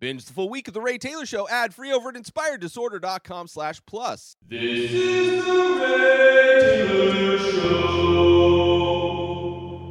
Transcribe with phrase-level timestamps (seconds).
[0.00, 3.82] Binge the full week of The Ray Taylor Show ad free over at inspireddisorder.com slash
[3.84, 4.34] plus.
[4.48, 7.98] This is the Ray Taylor Show.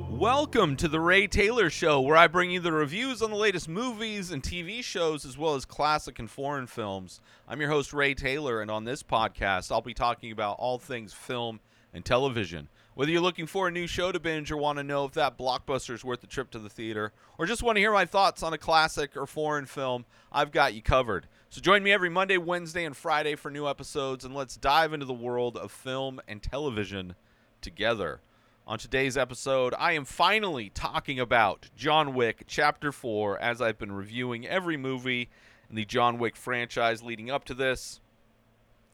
[0.09, 3.69] Welcome to The Ray Taylor Show, where I bring you the reviews on the latest
[3.69, 7.21] movies and TV shows, as well as classic and foreign films.
[7.47, 11.13] I'm your host, Ray Taylor, and on this podcast, I'll be talking about all things
[11.13, 11.59] film
[11.93, 12.67] and television.
[12.95, 15.37] Whether you're looking for a new show to binge or want to know if that
[15.37, 18.43] blockbuster is worth the trip to the theater, or just want to hear my thoughts
[18.43, 21.27] on a classic or foreign film, I've got you covered.
[21.49, 25.05] So join me every Monday, Wednesday, and Friday for new episodes, and let's dive into
[25.05, 27.15] the world of film and television
[27.61, 28.19] together.
[28.67, 33.91] On today's episode, I am finally talking about John Wick Chapter 4 as I've been
[33.91, 35.29] reviewing every movie
[35.69, 37.99] in the John Wick franchise leading up to this.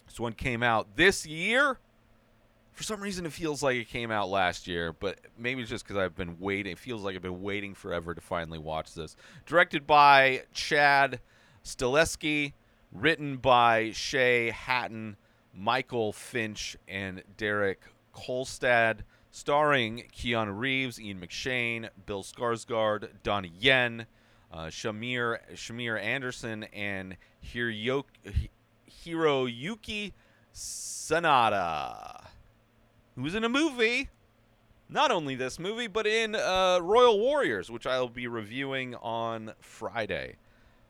[0.05, 1.79] This one came out this year
[2.75, 5.85] for some reason it feels like it came out last year, but maybe it's just
[5.85, 6.73] because I've been waiting.
[6.73, 9.15] It feels like I've been waiting forever to finally watch this.
[9.45, 11.21] Directed by Chad
[11.63, 12.51] Stahelski,
[12.91, 15.15] written by Shay Hatten,
[15.53, 17.81] Michael Finch, and Derek
[18.13, 18.99] Kolstad,
[19.31, 24.05] starring Keanu Reeves, Ian McShane, Bill Skarsgård, Donnie Yen,
[24.51, 28.03] uh, Shamir Shamir Anderson, and Hiroyuki
[30.53, 32.24] Sanada
[33.15, 34.09] who was in a movie.
[34.87, 40.35] Not only this movie, but in uh, Royal Warriors, which I'll be reviewing on Friday.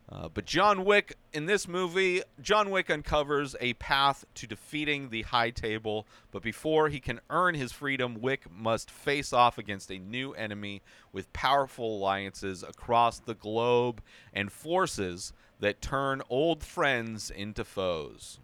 [0.08, 5.24] Uh, but John Wick, in this movie, John Wick uncovers a path to defeating the
[5.24, 6.06] High Table.
[6.32, 10.84] But before he can earn his freedom, Wick must face off against a new enemy
[11.12, 18.40] with powerful alliances across the globe and forces that turn old friends into foes.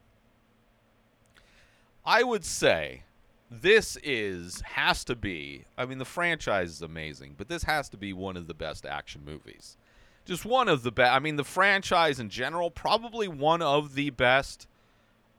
[2.04, 3.04] I would say
[3.52, 7.98] this is has to be i mean the franchise is amazing but this has to
[7.98, 9.76] be one of the best action movies.
[10.24, 14.10] Just one of the best i mean the franchise in general probably one of the
[14.12, 14.68] best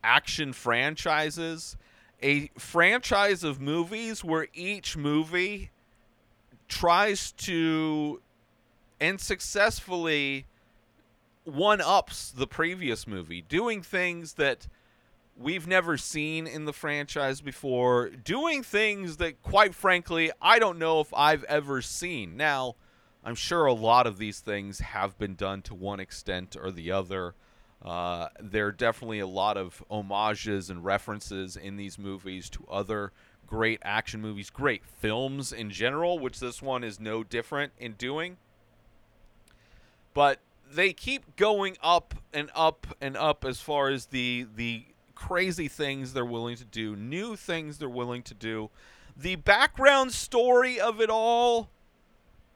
[0.04, 1.76] action franchises.
[2.22, 5.70] A franchise of movies where each movie
[6.68, 8.20] tries to
[9.00, 10.46] and successfully
[11.44, 14.68] one ups the previous movie doing things that
[15.36, 21.00] we've never seen in the franchise before, doing things that, quite frankly, I don't know
[21.00, 22.36] if I've ever seen.
[22.36, 22.76] Now,
[23.24, 26.90] I'm sure a lot of these things have been done to one extent or the
[26.90, 27.34] other.
[27.80, 33.12] Uh, there are definitely a lot of homages and references in these movies to other
[33.46, 38.36] great action movies, great films in general, which this one is no different in doing.
[40.14, 44.86] But they keep going up and up and up as far as the the
[45.26, 48.70] crazy things they're willing to do, new things they're willing to do.
[49.16, 51.68] The background story of it all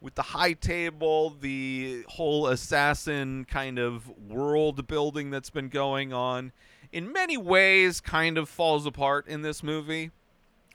[0.01, 6.53] with the high table, the whole assassin kind of world building that's been going on,
[6.93, 10.11] in many ways kind of falls apart in this movie,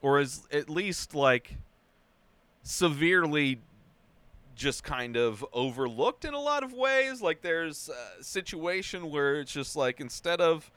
[0.01, 1.57] or is at least like
[2.63, 3.59] severely
[4.56, 7.22] just kind of overlooked in a lot of ways.
[7.22, 10.72] Like there's a situation where it's just like instead of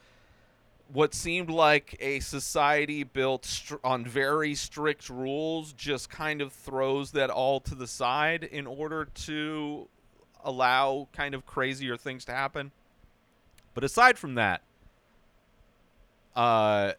[0.92, 7.12] what seemed like a society built str- on very strict rules just kind of throws
[7.12, 9.88] that all to the side in order to
[10.44, 12.70] allow kind of crazier things to happen.
[13.72, 14.62] But aside from that,
[16.36, 16.92] uh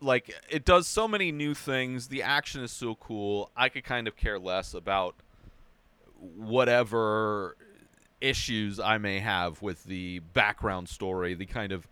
[0.00, 2.08] like it does so many new things.
[2.08, 3.50] The action is so cool.
[3.56, 5.14] I could kind of care less about
[6.18, 7.56] whatever
[8.20, 11.86] issues I may have with the background story, the kind of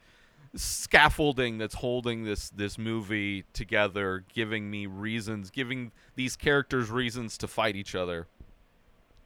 [0.55, 7.49] scaffolding that's holding this this movie together, giving me reasons, giving these characters reasons to
[7.49, 8.27] fight each other,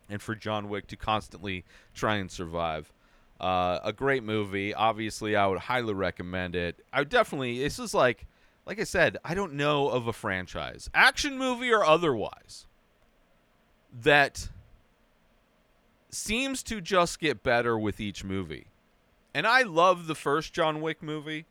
[0.09, 2.93] and for John Wick to constantly try and survive.
[3.41, 4.73] Uh, a great movie.
[4.73, 6.85] Obviously, I would highly recommend it.
[6.93, 7.59] I definitely.
[7.59, 8.27] This is like,
[8.67, 12.67] like I said, I don't know of a franchise, action movie or otherwise,
[13.93, 14.49] that
[16.11, 18.67] seems to just get better with each movie
[19.35, 21.47] and I love the first John Wick movie.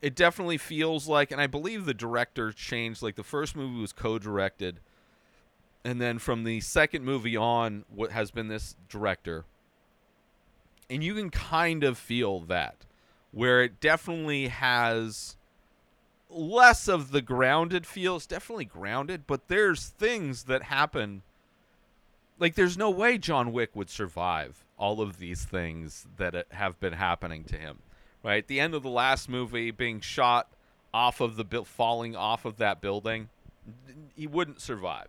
[0.00, 3.02] It definitely feels like, and I believe the director changed.
[3.02, 4.80] Like the first movie was co-directed,
[5.84, 9.44] and then from the second movie on, what has been this director,
[10.88, 12.86] and you can kind of feel that,
[13.32, 15.36] where it definitely has
[16.30, 18.16] less of the grounded feel.
[18.16, 21.22] It's definitely grounded, but there's things that happen.
[22.38, 26.94] Like there's no way John Wick would survive all of these things that have been
[26.94, 27.78] happening to him.
[28.22, 30.48] Right, the end of the last movie, being shot
[30.92, 33.28] off of the building, falling off of that building,
[34.16, 35.08] he wouldn't survive.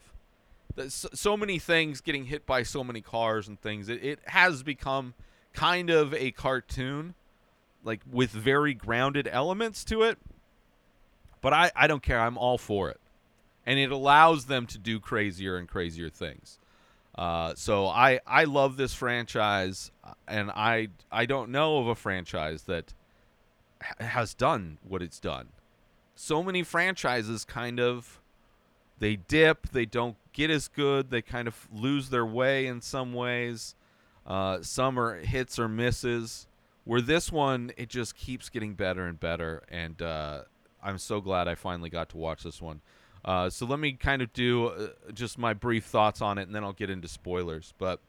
[0.87, 3.89] So many things getting hit by so many cars and things.
[3.89, 5.15] It, it has become
[5.53, 7.15] kind of a cartoon,
[7.83, 10.19] like with very grounded elements to it.
[11.41, 12.19] But I, I don't care.
[12.19, 12.99] I'm all for it.
[13.65, 16.59] And it allows them to do crazier and crazier things.
[17.15, 21.95] Uh, so I, I love this franchise, uh, and I I don't know of a
[21.95, 22.93] franchise that
[23.81, 25.49] ha- has done what it's done.
[26.15, 28.21] So many franchises kind of
[28.99, 33.13] they dip, they don't get as good, they kind of lose their way in some
[33.13, 33.75] ways.
[34.27, 36.45] Uh, some are hits or misses.
[36.85, 40.41] Where this one, it just keeps getting better and better, and uh,
[40.81, 42.81] I'm so glad I finally got to watch this one.
[43.25, 46.55] Uh, so let me kind of do uh, just my brief thoughts on it, and
[46.55, 47.73] then I'll get into spoilers.
[47.77, 47.99] But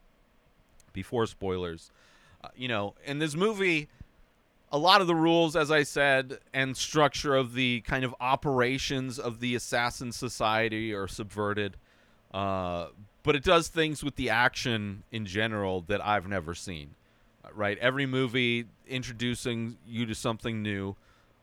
[0.92, 1.90] before spoilers,
[2.42, 3.88] uh, you know, in this movie,
[4.72, 9.18] a lot of the rules, as I said, and structure of the kind of operations
[9.18, 11.76] of the assassin society are subverted.
[12.32, 12.86] Uh,
[13.22, 16.94] but it does things with the action in general that I've never seen.
[17.44, 20.94] Uh, Right, every movie introducing you to something new.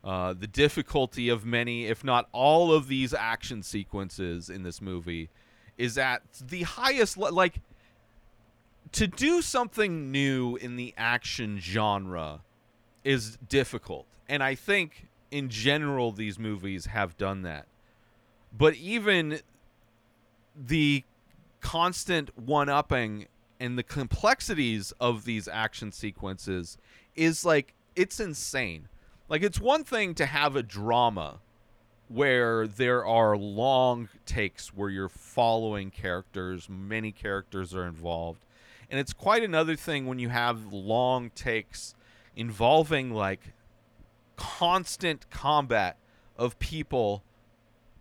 [0.04, 5.28] Uh, the difficulty of many, if not all, of these action sequences in this movie
[5.76, 7.16] is at the highest.
[7.16, 7.60] Le- like
[8.92, 12.40] to do something new in the action genre
[13.04, 17.66] is difficult, and I think in general these movies have done that.
[18.56, 19.40] But even
[20.56, 21.04] the
[21.60, 23.26] constant one upping
[23.60, 26.78] and the complexities of these action sequences
[27.16, 28.88] is like it's insane.
[29.28, 31.40] Like it's one thing to have a drama
[32.08, 38.46] where there are long takes where you're following characters, many characters are involved.
[38.90, 41.94] And it's quite another thing when you have long takes
[42.34, 43.52] involving like
[44.36, 45.98] constant combat
[46.38, 47.22] of people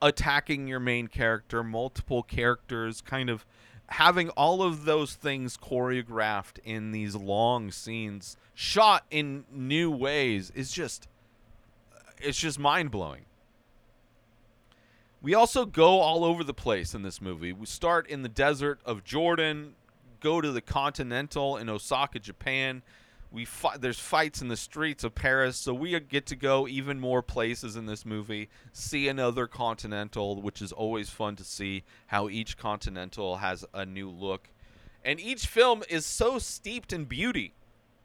[0.01, 3.45] attacking your main character, multiple characters, kind of
[3.87, 10.71] having all of those things choreographed in these long scenes, shot in new ways, is
[10.71, 11.07] just
[12.21, 13.25] it's just mind blowing.
[15.21, 17.51] We also go all over the place in this movie.
[17.51, 19.73] We start in the desert of Jordan,
[20.19, 22.83] go to the Continental in Osaka, Japan.
[23.31, 26.99] We fi- there's fights in the streets of Paris, so we get to go even
[26.99, 28.47] more places in this movie.
[28.71, 34.09] See another Continental, which is always fun to see how each Continental has a new
[34.09, 34.49] look.
[35.03, 37.53] And each film is so steeped in beauty.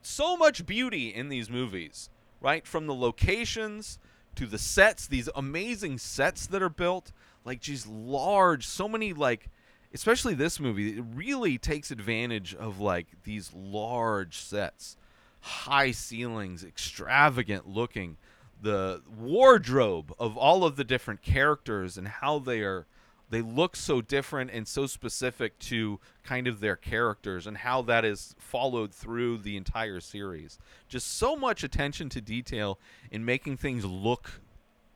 [0.03, 2.11] So much beauty in these movies,
[2.43, 2.67] right?
[2.67, 3.99] From the locations
[4.35, 7.13] to the sets, these amazing sets that are built,
[7.45, 9.49] like just large, so many like
[9.95, 14.97] especially this movie, it really takes advantage of like these large sets,
[15.41, 18.17] high ceilings, extravagant looking,
[18.61, 22.87] the wardrobe of all of the different characters and how they are
[23.33, 28.05] they look so different and so specific to kind of their characters and how that
[28.05, 30.59] is followed through the entire series.
[30.87, 32.79] Just so much attention to detail
[33.11, 34.43] in making things look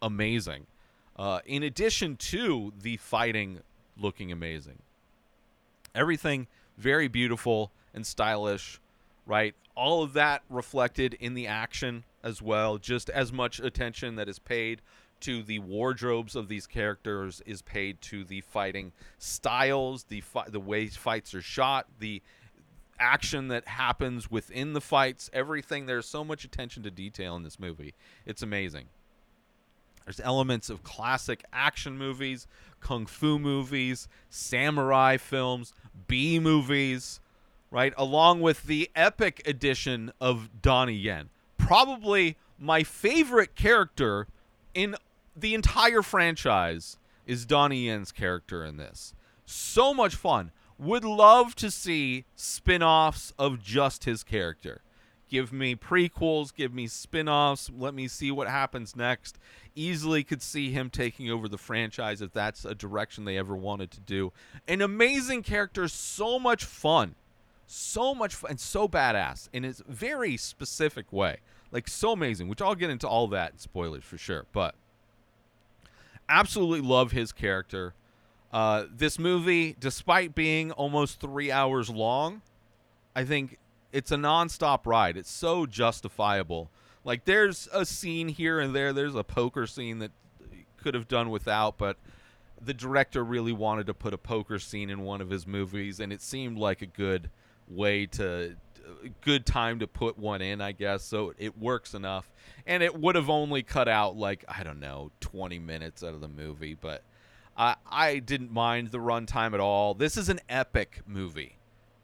[0.02, 0.66] amazing.
[1.18, 3.60] Uh, in addition to the fighting
[3.96, 4.80] looking amazing.
[5.94, 6.46] Everything
[6.76, 8.78] very beautiful and stylish,
[9.24, 9.54] right?
[9.74, 12.76] All of that reflected in the action as well.
[12.76, 14.82] Just as much attention that is paid
[15.20, 20.60] to the wardrobes of these characters is paid to the fighting styles, the fi- the
[20.60, 22.22] way fights are shot, the
[22.98, 25.86] action that happens within the fights, everything.
[25.86, 27.94] There's so much attention to detail in this movie.
[28.24, 28.86] It's amazing.
[30.05, 32.46] There's elements of classic action movies,
[32.81, 35.72] kung fu movies, samurai films,
[36.06, 37.20] B movies,
[37.72, 37.93] right?
[37.96, 41.31] Along with the epic edition of Donnie Yen.
[41.58, 44.29] Probably my favorite character
[44.74, 44.94] in
[45.36, 49.14] the entire franchise is Donnie Yen's character in this.
[49.44, 50.50] So much fun.
[50.78, 54.82] Would love to see spin offs of just his character.
[55.28, 59.38] Give me prequels, give me spin offs, let me see what happens next.
[59.74, 63.90] Easily could see him taking over the franchise if that's a direction they ever wanted
[63.93, 64.32] to do.
[64.69, 67.16] An amazing character, so much fun.
[67.66, 71.38] So much fun and so badass in his very specific way.
[71.72, 74.46] Like so amazing, which I'll get into all that in spoilers for sure.
[74.52, 74.76] But
[76.28, 77.94] absolutely love his character.
[78.52, 82.42] Uh, this movie, despite being almost three hours long,
[83.14, 83.58] I think
[83.92, 85.16] it's a nonstop ride.
[85.16, 86.70] It's so justifiable.
[87.04, 88.92] Like there's a scene here and there.
[88.92, 90.10] There's a poker scene that
[90.76, 91.96] could have done without, but
[92.60, 96.12] the director really wanted to put a poker scene in one of his movies, and
[96.12, 97.30] it seemed like a good
[97.68, 98.56] way to
[99.20, 101.02] good time to put one in, I guess.
[101.05, 102.31] So it works enough,
[102.66, 106.20] and it would have only cut out like I don't know, 20 minutes out of
[106.20, 107.02] the movie, but
[107.56, 109.94] I I didn't mind the runtime at all.
[109.94, 111.56] This is an epic movie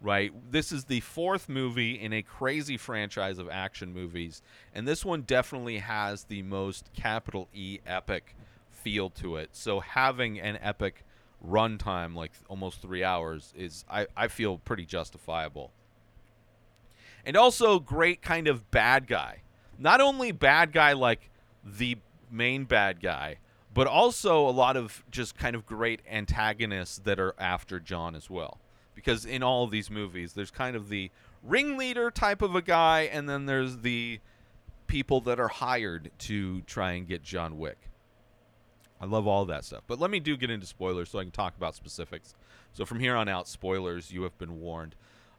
[0.03, 0.33] right?
[0.51, 4.43] This is the fourth movie in a crazy franchise of action movies,
[4.75, 8.35] and this one definitely has the most capital E epic
[8.71, 9.51] feel to it.
[9.53, 11.05] So having an epic
[11.47, 15.73] runtime like almost three hours is I, I feel pretty justifiable.
[17.25, 19.43] And also great kind of bad guy.
[19.79, 21.31] Not only bad guy like
[21.65, 21.99] the
[22.31, 23.39] main bad guy,
[23.75, 28.29] but also a lot of just kind of great antagonists that are after John as
[28.29, 28.59] well.
[28.95, 31.11] Because in all of these movies, there's kind of the
[31.43, 34.21] ringleader type of a guy, and then there's the
[34.87, 37.89] people that are hired to try and get John Wick.
[39.01, 39.83] I love all that stuff.
[39.87, 42.35] But let me do get into spoilers so I can talk about specifics.
[42.73, 44.95] So from here on out, spoilers, you have been warned.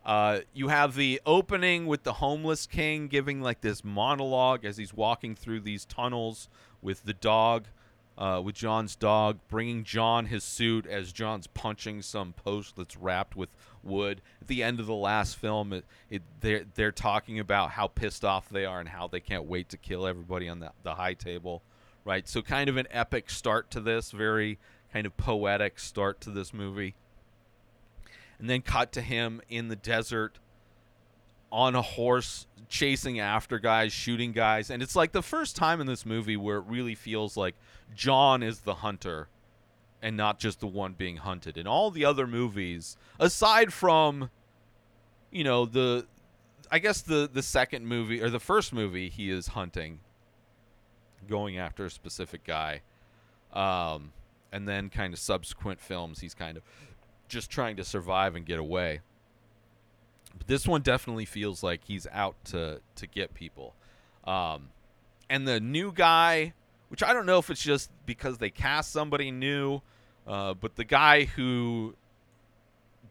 [0.05, 4.93] Uh, you have the opening with the homeless king giving like this monologue as he's
[4.93, 6.49] walking through these tunnels
[6.81, 7.67] with the dog,
[8.17, 13.37] uh, with John's dog, bringing John his suit as John's punching some post that's wrapped
[13.37, 13.49] with
[13.81, 14.21] wood.
[14.41, 18.25] At the end of the last film, it, it they're they're talking about how pissed
[18.25, 21.13] off they are and how they can't wait to kill everybody on the the high
[21.13, 21.63] table,
[22.03, 22.27] right?
[22.27, 24.59] So kind of an epic start to this, very
[24.91, 26.95] kind of poetic start to this movie
[28.43, 30.37] and then cut to him in the desert
[31.49, 34.69] on a horse chasing after guys shooting guys.
[34.69, 37.55] And it's like the first time in this movie where it really feels like
[37.95, 39.29] john is the hunter
[40.01, 41.57] and not just the one being hunted.
[41.57, 44.29] In all the other movies aside from
[45.31, 46.05] you know the
[46.69, 50.01] i guess the the second movie or the first movie he is hunting
[51.29, 52.81] going after a specific guy
[53.53, 54.11] um
[54.51, 56.63] and then kind of subsequent films he's kind of
[57.27, 59.01] just trying to survive and get away.
[60.37, 63.75] But this one definitely feels like he's out to to get people.
[64.25, 64.69] Um,
[65.29, 66.53] and the new guy,
[66.89, 69.81] which I don't know if it's just because they cast somebody new,
[70.27, 71.95] uh, but the guy who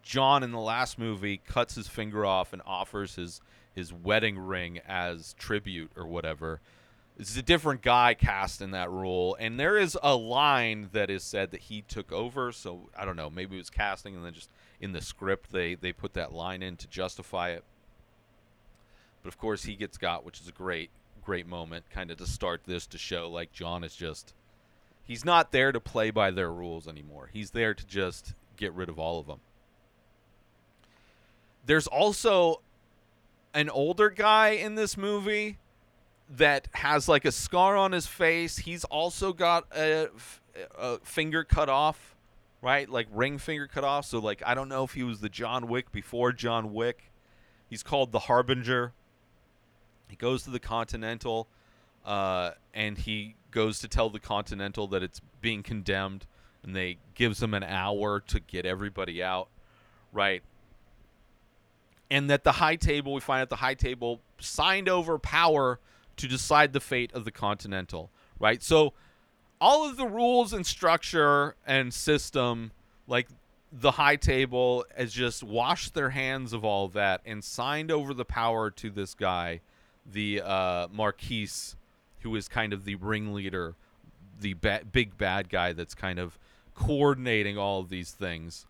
[0.02, 3.40] John in the last movie cuts his finger off and offers his
[3.74, 6.60] his wedding ring as tribute or whatever.
[7.22, 11.22] It's a different guy cast in that role, and there is a line that is
[11.22, 12.50] said that he took over.
[12.50, 14.50] So I don't know, maybe it was casting, and then just
[14.80, 17.62] in the script they they put that line in to justify it.
[19.22, 20.90] But of course, he gets got, which is a great
[21.24, 24.34] great moment, kind of to start this to show like John is just
[25.04, 27.30] he's not there to play by their rules anymore.
[27.32, 29.38] He's there to just get rid of all of them.
[31.66, 32.62] There's also
[33.54, 35.58] an older guy in this movie
[36.30, 38.58] that has like a scar on his face.
[38.58, 40.08] He's also got a,
[40.78, 42.14] a, finger cut off,
[42.60, 42.88] right?
[42.88, 44.06] Like ring finger cut off.
[44.06, 47.10] So like I don't know if he was the John Wick before John Wick.
[47.68, 48.92] He's called the Harbinger.
[50.08, 51.48] He goes to the Continental,
[52.04, 56.26] uh, and he goes to tell the Continental that it's being condemned,
[56.62, 59.48] and they gives him an hour to get everybody out,
[60.12, 60.42] right?
[62.10, 65.80] And that the high table, we find out the high table signed over power
[66.16, 68.62] to decide the fate of the Continental, right?
[68.62, 68.92] So
[69.60, 72.72] all of the rules and structure and system,
[73.06, 73.28] like
[73.70, 78.12] the high table, has just washed their hands of all of that and signed over
[78.12, 79.60] the power to this guy,
[80.10, 81.76] the uh, Marquise,
[82.20, 83.76] who is kind of the ringleader,
[84.40, 86.38] the ba- big bad guy that's kind of
[86.74, 88.66] coordinating all of these things.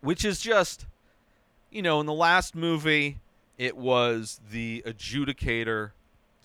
[0.00, 0.86] Which is just,
[1.70, 3.18] you know, in the last movie,
[3.58, 5.90] it was the adjudicator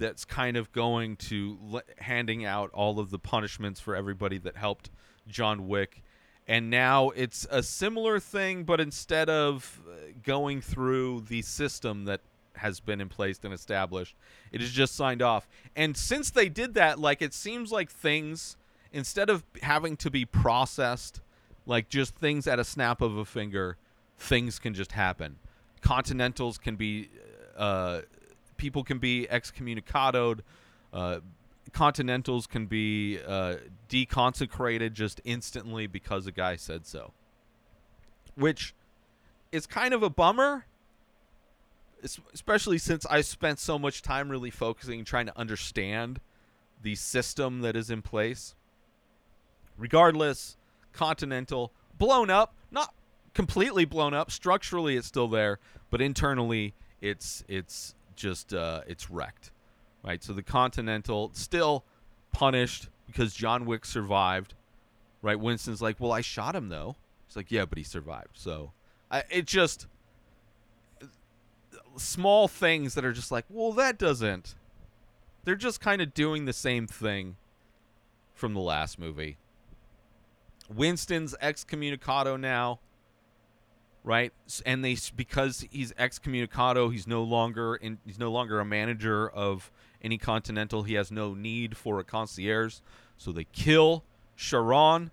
[0.01, 4.57] that's kind of going to le- handing out all of the punishments for everybody that
[4.57, 4.89] helped
[5.27, 6.01] John Wick.
[6.47, 9.93] And now it's a similar thing, but instead of uh,
[10.23, 12.21] going through the system that
[12.55, 14.15] has been in place and established,
[14.51, 15.47] it is just signed off.
[15.75, 18.57] And since they did that, like it seems like things,
[18.91, 21.21] instead of having to be processed,
[21.67, 23.77] like just things at a snap of a finger,
[24.17, 25.37] things can just happen.
[25.81, 27.09] Continentals can be
[27.55, 28.01] uh,
[28.61, 30.43] people can be excommunicated.
[30.93, 31.19] Uh,
[31.73, 33.55] continentals can be uh,
[33.89, 37.11] deconsecrated just instantly because a guy said so.
[38.35, 38.75] Which
[39.51, 40.67] is kind of a bummer,
[42.33, 46.21] especially since I spent so much time really focusing trying to understand
[46.83, 48.53] the system that is in place.
[49.75, 50.55] Regardless,
[50.93, 52.93] Continental blown up, not
[53.33, 54.29] completely blown up.
[54.29, 55.57] Structurally, it's still there,
[55.89, 59.51] but internally, it's it's just uh, it's wrecked,
[60.03, 60.23] right?
[60.23, 61.83] So the Continental still
[62.31, 64.53] punished because John Wick survived,
[65.21, 65.39] right?
[65.39, 66.95] Winston's like, well, I shot him though.
[67.27, 68.31] It's like, yeah, but he survived.
[68.33, 68.71] So
[69.09, 69.87] I, it just
[71.97, 74.55] small things that are just like, well, that doesn't.
[75.43, 77.35] They're just kind of doing the same thing
[78.33, 79.37] from the last movie.
[80.69, 82.79] Winston's excommunicado now.
[84.03, 84.33] Right?
[84.65, 89.71] And they because he's excommunicado, he's no longer in, he's no longer a manager of
[90.01, 90.83] any Continental.
[90.83, 92.79] He has no need for a concierge,
[93.17, 94.03] so they kill
[94.35, 95.11] Charon,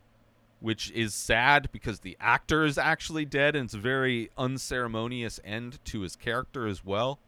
[0.60, 5.84] which is sad because the actor is actually dead, and it's a very unceremonious end
[5.86, 7.18] to his character as well.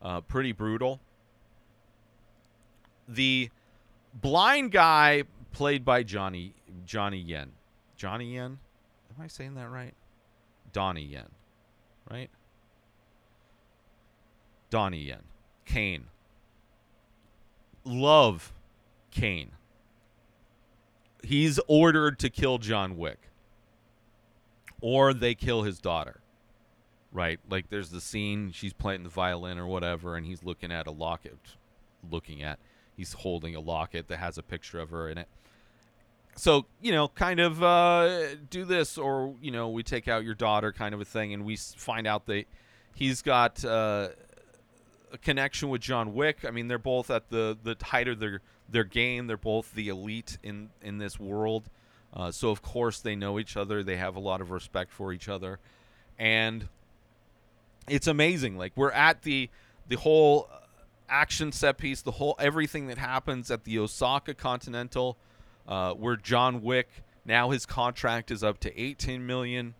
[0.00, 1.00] Uh, pretty brutal.
[3.06, 3.50] The
[4.14, 6.54] blind guy played by Johnny
[6.86, 7.52] Johnny Yen.
[7.96, 8.58] Johnny Yen?
[9.16, 9.94] Am I saying that right?
[10.72, 11.28] Donnie Yen.
[12.10, 12.30] Right?
[14.70, 15.22] Donnie Yen.
[15.64, 16.04] Caine.
[17.84, 18.52] Love
[19.10, 19.52] Caine.
[21.22, 23.18] He's ordered to kill John Wick.
[24.80, 26.20] Or they kill his daughter.
[27.12, 27.38] Right?
[27.48, 30.90] Like there's the scene she's playing the violin or whatever and he's looking at a
[30.90, 31.38] locket
[32.10, 32.58] looking at
[32.96, 35.28] he's holding a locket that has a picture of her in it
[36.36, 40.34] so you know kind of uh, do this or you know we take out your
[40.34, 42.44] daughter kind of a thing and we find out that
[42.94, 44.08] he's got uh,
[45.12, 46.44] a connection with john wick.
[46.46, 49.26] I mean they're both at the the height of their their game.
[49.26, 51.68] They're both the elite in in this world.
[52.14, 53.82] Uh, so of course they know each other.
[53.82, 55.58] They have a lot of respect for each other.
[56.18, 56.68] And
[57.88, 58.58] it's amazing.
[58.58, 59.48] Like we're at the
[59.88, 60.58] the whole uh,
[61.08, 65.18] action set piece the whole everything that happens at the osaka continental
[65.68, 66.88] uh, where john wick
[67.24, 69.74] now his contract is up to 18 million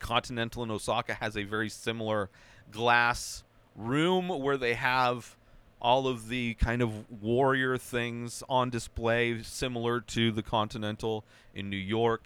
[0.00, 2.30] continental in osaka has a very similar
[2.70, 3.44] glass
[3.76, 5.36] room where they have
[5.80, 11.76] all of the kind of warrior things on display similar to the continental in new
[11.76, 12.24] york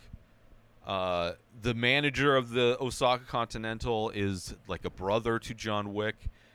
[0.86, 6.14] uh, the manager of the Osaka Continental is like a brother to John Wick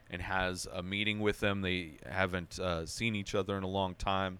[0.09, 1.61] and has a meeting with him.
[1.61, 4.39] They haven't uh, seen each other in a long time.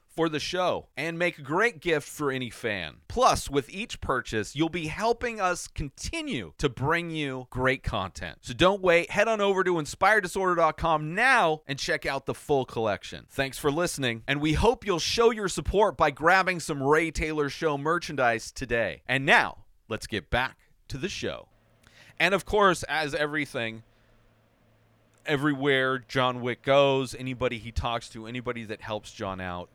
[0.11, 2.97] for the show and make a great gift for any fan.
[3.07, 8.39] Plus, with each purchase, you'll be helping us continue to bring you great content.
[8.41, 13.25] So don't wait, head on over to inspireddisorder.com now and check out the full collection.
[13.29, 17.49] Thanks for listening, and we hope you'll show your support by grabbing some Ray Taylor
[17.49, 19.03] Show merchandise today.
[19.07, 20.57] And now, let's get back
[20.89, 21.47] to the show.
[22.19, 23.83] And of course, as everything,
[25.25, 29.69] everywhere John Wick goes, anybody he talks to, anybody that helps John out,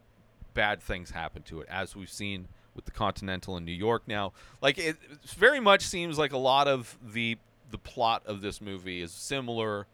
[0.56, 4.32] bad things happen to it, as we've seen with the Continental in New York now.
[4.60, 7.38] Like it, it very much seems like a lot of the
[7.70, 9.86] the plot of this movie is similar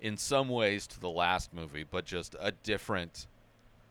[0.00, 3.26] in some ways to the last movie, but just a different.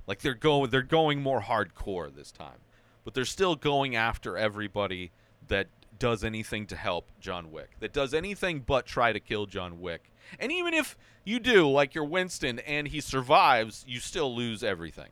[0.07, 2.59] Like they're going they're going more hardcore this time,
[3.03, 5.11] but they're still going after everybody
[5.47, 9.81] that does anything to help John Wick, that does anything but try to kill John
[9.81, 10.11] Wick.
[10.39, 15.09] And even if you do, like you're Winston, and he survives, you still lose everything.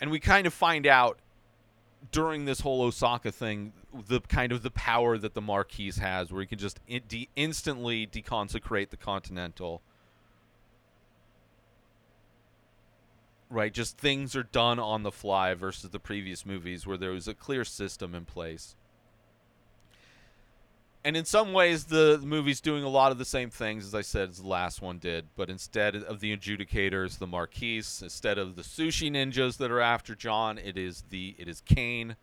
[0.00, 1.18] And we kind of find out
[2.12, 3.72] during this whole Osaka thing
[4.06, 7.28] the kind of the power that the Marquise has, where he can just in- de-
[7.36, 9.82] instantly deconsecrate the Continental.
[13.50, 17.26] Right, just things are done on the fly versus the previous movies where there was
[17.26, 18.76] a clear system in place.
[21.04, 23.94] And in some ways, the, the movie's doing a lot of the same things, as
[23.94, 25.26] I said, as the last one did.
[25.36, 30.14] But instead of the adjudicators, the Marquise, instead of the sushi ninjas that are after
[30.14, 32.16] John, it is the it is Caine,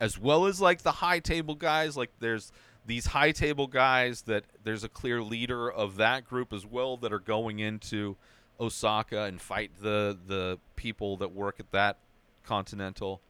[0.00, 1.96] as well as like the high table guys.
[1.96, 2.52] Like there's
[2.86, 7.12] these high table guys that there's a clear leader of that group as well that
[7.12, 8.16] are going into
[8.58, 11.98] Osaka and fight the the people that work at that
[12.44, 13.20] Continental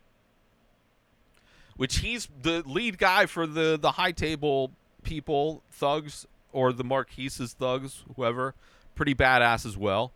[1.76, 7.52] which he's the lead guy for the the high table people, thugs or the Marquise's
[7.52, 8.54] thugs, whoever.
[8.94, 10.12] Pretty badass as well.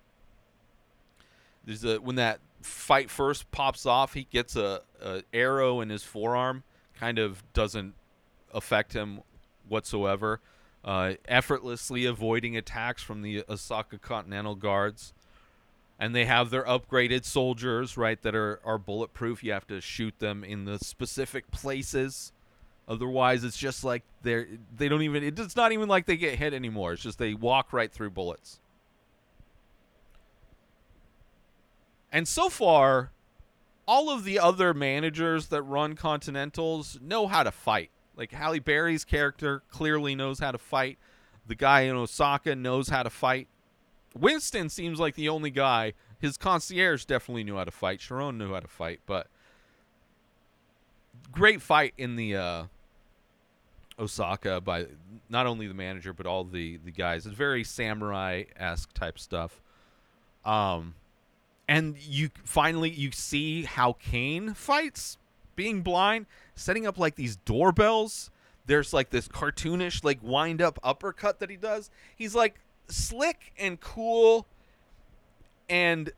[1.65, 6.03] There's a when that fight first pops off, he gets a, a arrow in his
[6.03, 6.65] forearm.
[6.99, 7.95] Kind of doesn't
[8.53, 9.21] affect him
[9.69, 10.41] whatsoever.
[10.83, 15.13] Uh, effortlessly avoiding attacks from the Osaka Continental Guards
[16.01, 19.45] and they have their upgraded soldiers right that are, are bulletproof.
[19.45, 22.33] You have to shoot them in the specific places.
[22.89, 26.55] Otherwise it's just like they're they don't even it's not even like they get hit
[26.55, 26.95] anymore.
[26.95, 28.59] It's just they walk right through bullets.
[32.11, 33.13] And so far
[33.87, 37.91] all of the other managers that run continentals know how to fight.
[38.17, 40.99] Like halle berry's character clearly knows how to fight.
[41.47, 43.49] The guy in osaka knows how to fight
[44.19, 45.95] Winston seems like the only guy.
[46.19, 48.01] His concierge definitely knew how to fight.
[48.01, 49.29] Charon knew how to fight, but
[51.33, 52.65] great fight in the uh,
[53.99, 54.87] Osaka by
[55.29, 57.27] not only the manager but all the the guys.
[57.27, 59.63] It's very samurai esque type stuff.
[60.45, 60.95] Um,
[61.69, 65.19] and you finally you see how Caine fights,
[65.55, 68.31] being blind, setting up like these doorbells.
[68.67, 71.91] There's like this cartoonish like wind up uppercut that he does.
[72.17, 74.47] He's like slick and cool,
[75.69, 76.13] and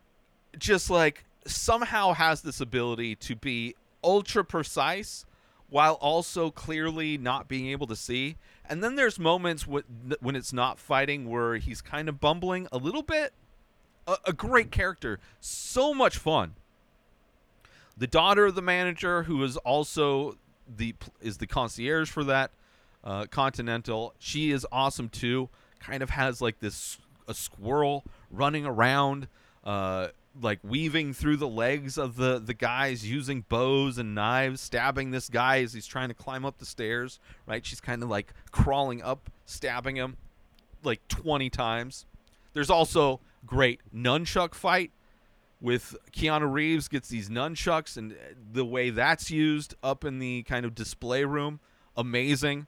[0.58, 5.24] just like somehow has this ability to be ultra precise
[5.68, 8.36] while also clearly not being able to see.
[8.68, 12.76] And then there's moments wh- when it's not fighting where he's kind of bumbling a
[12.76, 13.32] little bit.
[14.06, 16.54] A, a great character, so much fun.
[17.96, 20.36] The daughter of the manager, who is also
[20.68, 22.50] the is the concierge for that
[23.04, 25.48] uh, Continental, she is awesome too.
[25.82, 29.28] Kind of has like this a squirrel running around.
[29.64, 30.08] Uh,
[30.40, 35.28] like weaving through the legs of the the guys using bows and knives stabbing this
[35.28, 39.02] guy as he's trying to climb up the stairs right she's kind of like crawling
[39.02, 40.16] up stabbing him
[40.82, 42.06] like 20 times
[42.54, 44.90] there's also great nunchuck fight
[45.60, 48.16] with Keanu Reeves gets these nunchucks and
[48.52, 51.60] the way that's used up in the kind of display room
[51.96, 52.66] amazing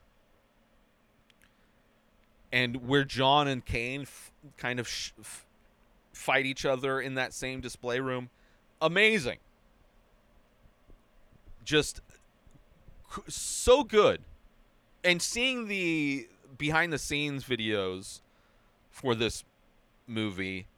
[2.54, 5.44] and where John and Caine f- kind of sh- f-
[6.12, 8.30] fight each other in that same display room.
[8.80, 9.38] Amazing.
[11.64, 12.00] Just
[13.26, 14.22] so good.
[15.02, 18.20] And seeing the behind the scenes videos
[18.88, 19.42] for this
[20.06, 20.68] movie,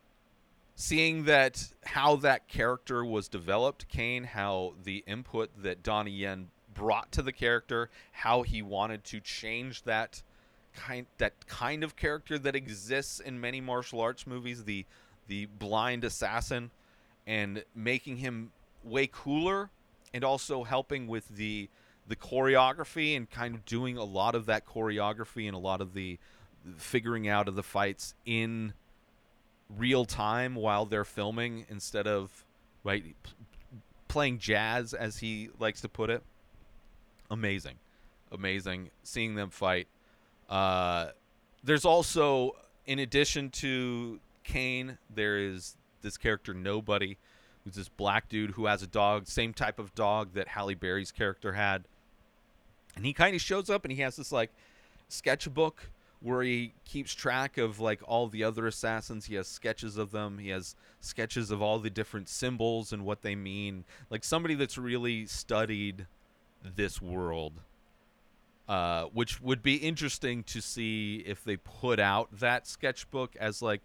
[0.75, 7.13] seeing that how that character was developed, Caine, how the input that Donnie Yen brought
[7.13, 10.23] to the character, how he wanted to change that
[10.77, 14.87] kind that kind of character that exists in many martial arts movies, the
[15.27, 16.71] the blind assassin
[17.27, 18.53] and making him
[18.85, 19.71] way cooler
[20.15, 21.69] and also helping with the
[22.09, 25.93] the choreography and kind of doing a lot of that choreography and a lot of
[25.93, 26.19] the
[26.77, 28.73] figuring out of the fights in
[29.77, 32.45] real time while they're filming instead of
[32.85, 33.33] right p-
[34.07, 36.23] playing jazz as he likes to put it.
[37.29, 37.75] Amazing.
[38.31, 39.89] Amazing seeing them fight
[40.49, 41.07] uh,
[41.63, 42.57] there's also
[42.87, 47.19] in addition to Caine, there is this character Nobody,
[47.65, 51.11] who's this black dude who has a dog, same type of dog that Halle Berry's
[51.11, 51.85] character had.
[52.95, 54.51] And he kind of shows up and he has this like
[55.09, 59.27] sketchbook where he keeps track of like all the other assassins.
[59.27, 60.39] He has sketches of them.
[60.39, 63.85] He has sketches of all the different symbols and what they mean.
[64.09, 66.07] Like somebody that's really studied
[66.63, 67.61] this world.
[68.69, 73.81] Uh, which would be interesting to see if they put out that sketchbook as like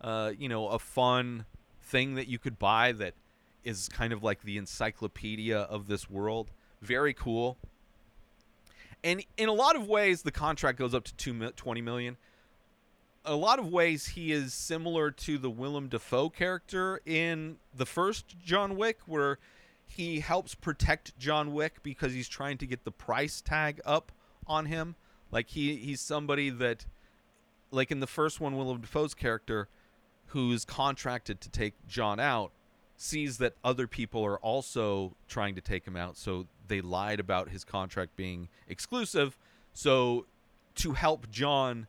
[0.00, 1.44] uh, you know, a fun
[1.82, 3.14] thing that you could buy that
[3.64, 6.50] is kind of like the encyclopedia of this world.
[6.80, 7.58] Very cool.
[9.04, 12.16] And in a lot of ways, the contract goes up to two mi- 20 million.
[13.24, 18.38] A lot of ways, he is similar to the Willem Dafoe character in the first
[18.42, 19.38] John Wick, where
[19.90, 24.12] he helps protect John Wick because he's trying to get the price tag up
[24.46, 24.94] on him.
[25.32, 26.86] Like he he's somebody that,
[27.72, 29.68] like in the first one, Willem Dafoe's character
[30.26, 32.52] who's contracted to take John out
[32.96, 37.48] sees that other people are also trying to take him out, so they lied about
[37.48, 39.36] his contract being exclusive.
[39.72, 40.26] So
[40.76, 41.88] to help John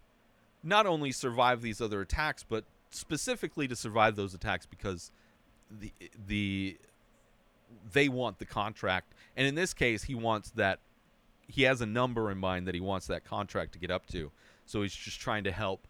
[0.63, 5.11] not only survive these other attacks, but specifically to survive those attacks because
[5.69, 5.91] the
[6.27, 6.77] the
[7.91, 10.79] they want the contract, and in this case, he wants that
[11.47, 14.31] he has a number in mind that he wants that contract to get up to.
[14.65, 15.87] So he's just trying to help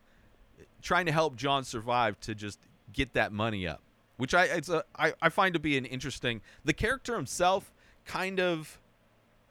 [0.82, 2.60] trying to help John survive to just
[2.94, 3.82] get that money up,
[4.18, 6.42] which I it's a I, I find to be an interesting.
[6.66, 7.72] The character himself
[8.06, 8.80] kind of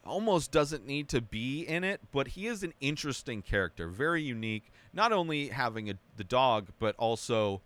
[0.05, 4.73] almost doesn't need to be in it, but he is an interesting character, very unique.
[4.93, 7.61] Not only having a, the dog, but also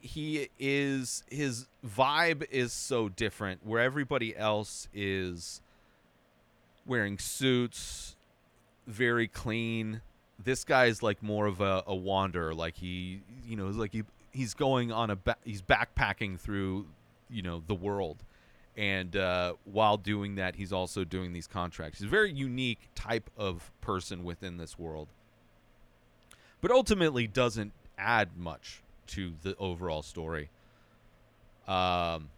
[0.00, 3.64] he is his vibe is so different.
[3.64, 5.60] Where everybody else is
[6.86, 8.16] wearing suits,
[8.86, 10.00] very clean.
[10.42, 12.54] This guy's like more of a, a wanderer.
[12.54, 16.86] Like he, you know, like he he's going on a ba- he's backpacking through,
[17.28, 18.24] you know, the world,
[18.76, 21.98] and uh, while doing that, he's also doing these contracts.
[21.98, 25.08] He's a very unique type of person within this world,
[26.60, 30.50] but ultimately doesn't add much to the overall story.
[31.66, 32.30] Um,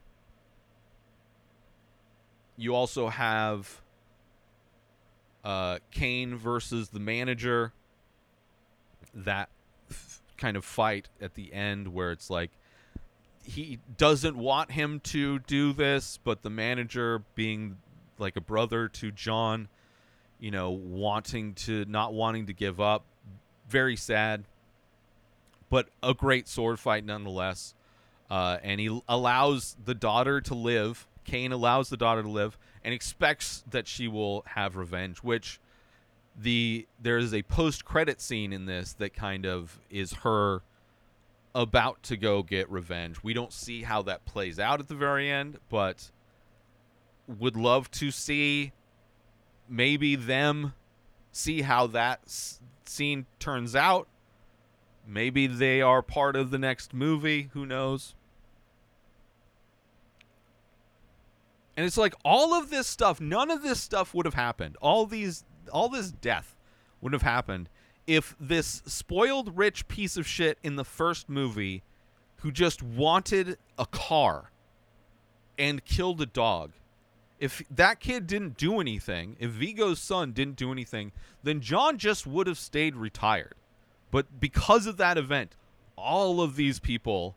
[2.57, 3.81] you also have
[5.45, 7.73] uh, Caine versus the manager.
[9.15, 9.49] That
[10.37, 12.51] kind of fight at the end where it's like
[13.45, 17.79] he doesn't want him to do this, but the manager being
[18.19, 19.69] like a brother to John,
[20.39, 23.05] you know, wanting to not wanting to give up,
[23.69, 24.45] very sad.
[25.73, 27.75] But a great sword fight nonetheless.
[28.31, 31.09] Uh, and he allows the daughter to live.
[31.25, 35.61] Caine allows the daughter to live and expects that she will have revenge, which
[36.39, 40.61] the there is a post credit scene in this that kind of is her
[41.55, 43.23] about to go get revenge.
[43.23, 46.11] We don't see how that plays out at the very end, but
[47.27, 48.73] would love to see
[49.71, 50.75] maybe them
[51.31, 54.07] see how that s- scene turns out.
[55.07, 58.15] Maybe they are part of the next movie, who knows?
[61.77, 64.77] And it's like all of this stuff, none of this stuff would have happened.
[64.81, 66.55] All these all this death
[67.01, 67.69] would have happened
[68.07, 71.83] if this spoiled rich piece of shit in the first movie
[72.39, 74.51] who just wanted a car
[75.59, 76.73] and killed a dog
[77.39, 81.13] if that kid didn't do anything if Viggo's son didn't do anything
[81.43, 83.55] then john just would have stayed retired
[84.13, 85.57] but because of that event
[85.97, 87.35] all of these people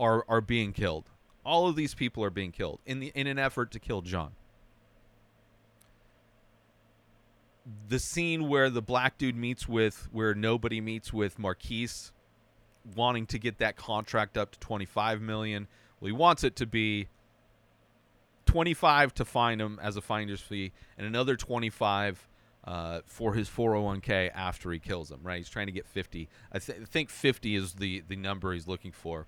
[0.00, 1.10] are are being killed
[1.44, 4.32] all of these people are being killed in the in an effort to kill john
[7.88, 12.12] the scene where the black dude meets with where nobody meets with Marquise
[12.96, 15.66] wanting to get that contract up to 25 million.
[16.00, 17.08] Well, he wants it to be
[18.46, 22.27] 25 to find him as a finder's fee and another 25
[22.68, 25.38] uh, for his 401k after he kills him, right?
[25.38, 26.28] He's trying to get 50.
[26.52, 29.26] I th- think 50 is the the number he's looking for.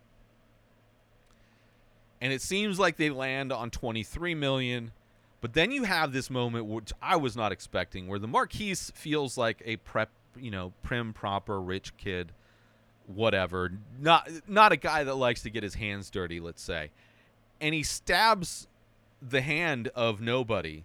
[2.20, 4.92] And it seems like they land on 23 million.
[5.40, 9.38] But then you have this moment which I was not expecting, where the Marquise feels
[9.38, 12.32] like a prep, you know, prim, proper, rich kid,
[13.06, 13.72] whatever.
[13.98, 16.90] Not not a guy that likes to get his hands dirty, let's say.
[17.58, 18.68] And he stabs
[19.22, 20.84] the hand of nobody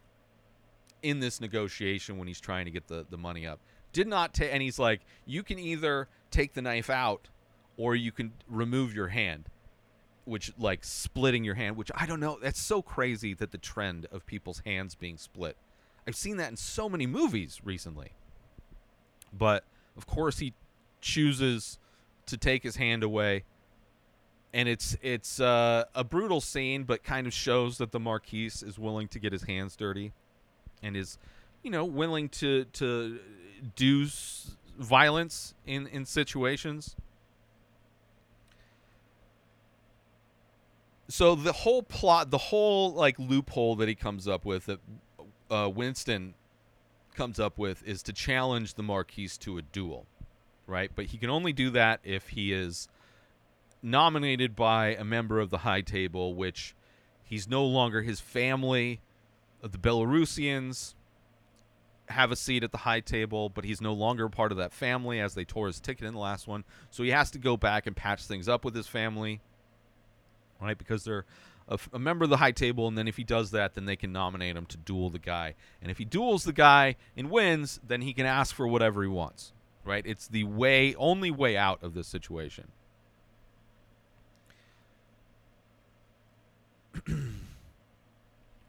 [1.01, 3.59] in this negotiation when he's trying to get the, the money up.
[3.93, 7.29] Did not take, and he's like, you can either take the knife out
[7.77, 9.49] or you can remove your hand
[10.25, 12.37] which like splitting your hand, which I don't know.
[12.41, 15.55] That's so crazy that the trend of people's hands being split.
[16.07, 18.11] I've seen that in so many movies recently.
[19.31, 19.63] But
[19.95, 20.53] of course, he
[20.99, 21.77] chooses
[22.25, 23.43] to take his hand away,
[24.53, 28.79] and it's it's uh, a brutal scene, but kind of shows that the Marquise is
[28.79, 30.11] willing to get his hands dirty,
[30.81, 31.17] and is,
[31.63, 33.19] you know, willing to to
[33.75, 34.07] do
[34.77, 36.95] violence in in situations.
[41.07, 44.79] so the whole plot the whole like loophole that he comes up with that
[45.49, 46.33] uh, winston
[47.13, 50.05] comes up with is to challenge the marquise to a duel
[50.67, 52.87] right but he can only do that if he is
[53.81, 56.75] nominated by a member of the high table which
[57.23, 58.99] he's no longer his family
[59.71, 60.93] the belarusians
[62.09, 65.19] have a seat at the high table but he's no longer part of that family
[65.19, 67.87] as they tore his ticket in the last one so he has to go back
[67.87, 69.41] and patch things up with his family
[70.61, 70.77] right?
[70.77, 71.25] Because they're
[71.91, 74.11] a member of the high table, and then if he does that, then they can
[74.11, 75.55] nominate him to duel the guy.
[75.81, 79.09] And if he duels the guy and wins, then he can ask for whatever he
[79.09, 79.51] wants,
[79.83, 80.05] right?
[80.05, 82.67] It's the way, only way out of this situation.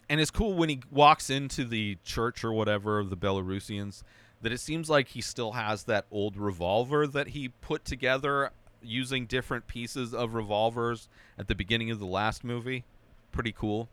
[0.09, 4.03] and it's cool when he walks into the church or whatever of the Belarusians
[4.43, 8.51] that it seems like he still has that old revolver that he put together
[8.83, 12.85] using different pieces of revolvers at the beginning of the last movie.
[13.33, 13.89] Pretty cool.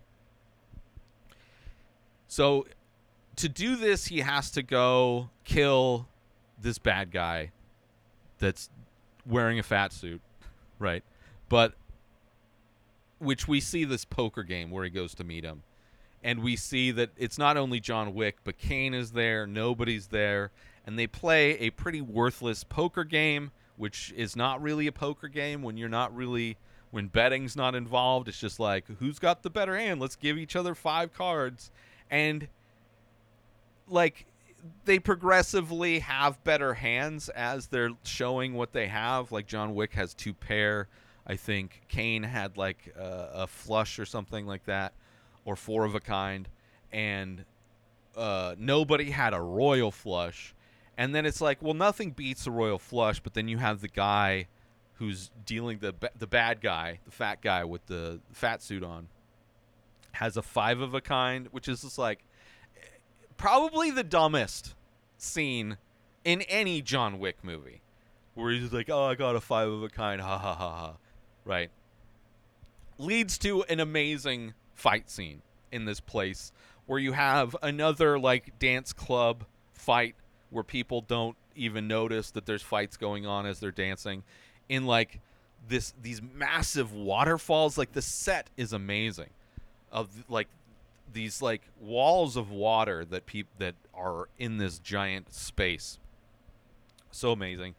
[2.28, 2.67] So
[3.38, 6.08] to do this, he has to go kill
[6.62, 7.52] this bad guy
[8.39, 8.69] that's
[9.26, 10.21] wearing a fat suit,
[10.78, 11.04] right?
[11.49, 11.73] But
[13.19, 15.63] which we see this poker game where he goes to meet him.
[16.24, 20.52] And we see that it's not only John Wick, but Caine is there, nobody's there,
[20.88, 25.62] and they play a pretty worthless poker game which is not really a poker game
[25.62, 26.58] when you're not really
[26.92, 28.28] when betting's not involved.
[28.28, 30.00] It's just like who's got the better hand?
[30.00, 31.72] Let's give each other five cards,
[32.10, 32.48] and
[33.88, 34.26] like
[34.86, 39.32] they progressively have better hands as they're showing what they have.
[39.32, 40.88] Like John Wick has two pair.
[41.26, 44.94] I think Caine had like a, a flush or something like that,
[45.45, 46.47] or four of a kind,
[46.91, 47.45] and
[48.15, 50.53] uh, nobody had a royal flush
[50.97, 53.88] and then it's like, well, nothing beats a royal flush, but then you have the
[53.88, 54.47] guy
[54.95, 59.08] who's dealing the ba- the bad guy, the fat guy with the fat suit on,
[60.13, 62.23] has a five of a kind, which is just like
[63.38, 64.75] probably the dumbest
[65.17, 65.77] scene
[66.23, 67.82] in any John Wick movie.
[68.36, 70.93] where he's like, "Oh, I got a five of a kind," ha ha ha ha,
[71.45, 71.69] right?
[72.97, 76.52] Leads to an amazing fight scene in this place
[76.86, 80.16] where you have another like dance club fight
[80.50, 84.24] where people don't even notice that there's fights going on as they're dancing
[84.70, 85.20] in like
[85.68, 87.78] this these massive waterfalls.
[87.78, 89.30] Like the set is amazing
[89.92, 90.48] of like
[91.12, 96.00] these like walls of water that peop- that are in this giant space.
[97.12, 97.76] So amazing.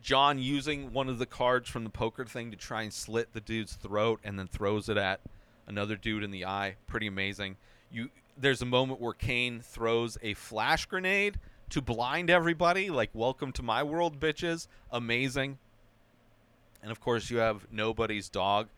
[0.00, 3.40] John using one of the cards from the poker thing to try and slit the
[3.40, 5.20] dude's throat and then throws it at
[5.68, 7.56] another dude in the eye pretty amazing
[7.92, 11.38] you there's a moment where Caine throws a flash grenade
[11.70, 15.58] to blind everybody like welcome to my world bitches amazing
[16.82, 18.68] and of course, you have nobody's dog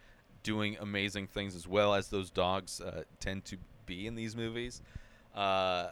[0.42, 4.80] doing amazing things as well as those dogs uh, tend to be in these movies.
[5.34, 5.88] Uh,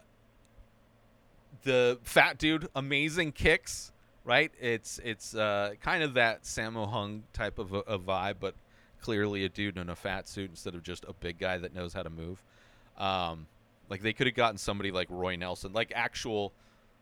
[1.63, 3.93] the fat dude, amazing kicks,
[4.25, 4.51] right?
[4.61, 8.55] It's it's uh, kind of that Sammo Hung type of a, a, vibe, but
[9.01, 11.93] clearly a dude in a fat suit instead of just a big guy that knows
[11.93, 12.43] how to move.
[12.97, 13.47] Um,
[13.89, 16.53] like they could have gotten somebody like Roy Nelson, like actual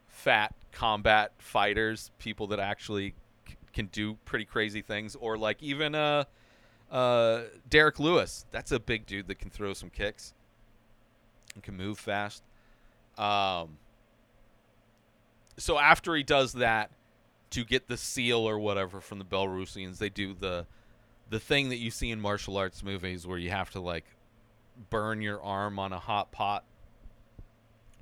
[0.09, 3.15] fat combat fighters, people that actually
[3.73, 6.25] can do pretty crazy things, or like even uh,
[6.91, 8.47] uh, Derrick Lewis.
[8.51, 10.35] That's a big dude that can throw some kicks
[11.55, 12.43] and can move fast.
[13.19, 13.79] Um,
[15.57, 16.91] so after he does that,
[17.51, 20.67] to get the seal or whatever from the Belarusians, they do the
[21.31, 24.05] the thing that you see in martial arts movies where you have to like
[24.91, 26.65] burn your arm on a hot pot.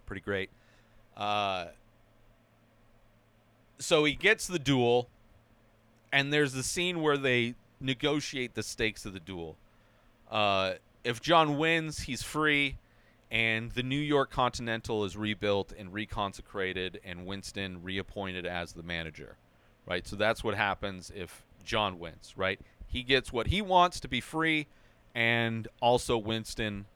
[0.07, 0.51] Pretty great.
[1.17, 1.67] Uh,
[3.79, 5.09] so he gets the duel
[6.13, 9.57] and there's the scene where they negotiate the stakes of the duel.
[10.31, 12.79] Uh, if John wins, he's free,
[13.31, 19.37] and the New York Continental is rebuilt and reconsecrated, and Winston reappointed as the manager.
[19.87, 20.07] Right?
[20.07, 22.61] So that's what happens if John wins, right?
[22.95, 24.67] He gets what he wants to be free,
[25.15, 26.87] and also Winston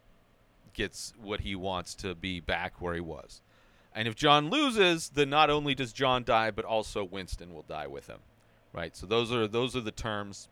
[0.72, 3.42] gets what he wants to be back where he was.
[3.94, 7.86] And if John loses, then not only does John die, but also Winston will die
[7.86, 8.20] with him
[8.72, 8.96] right?
[8.96, 10.48] So those are those are the terms.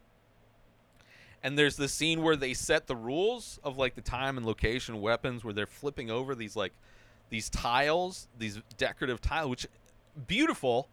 [1.42, 5.00] And there's the scene where they set the rules of like the time and location
[5.00, 6.72] weapons where they're flipping over these like
[7.30, 9.66] these tiles, these decorative tiles, which
[10.26, 10.88] beautiful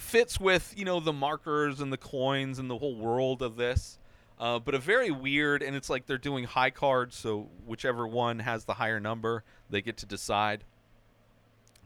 [0.00, 3.98] fits with you know the markers and the coins and the whole world of this.
[4.38, 8.38] Uh, but a very weird, and it's like they're doing high cards, so whichever one
[8.38, 10.64] has the higher number, they get to decide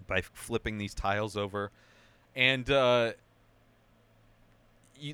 [0.07, 1.73] by flipping these tiles over.
[2.37, 3.15] And uh,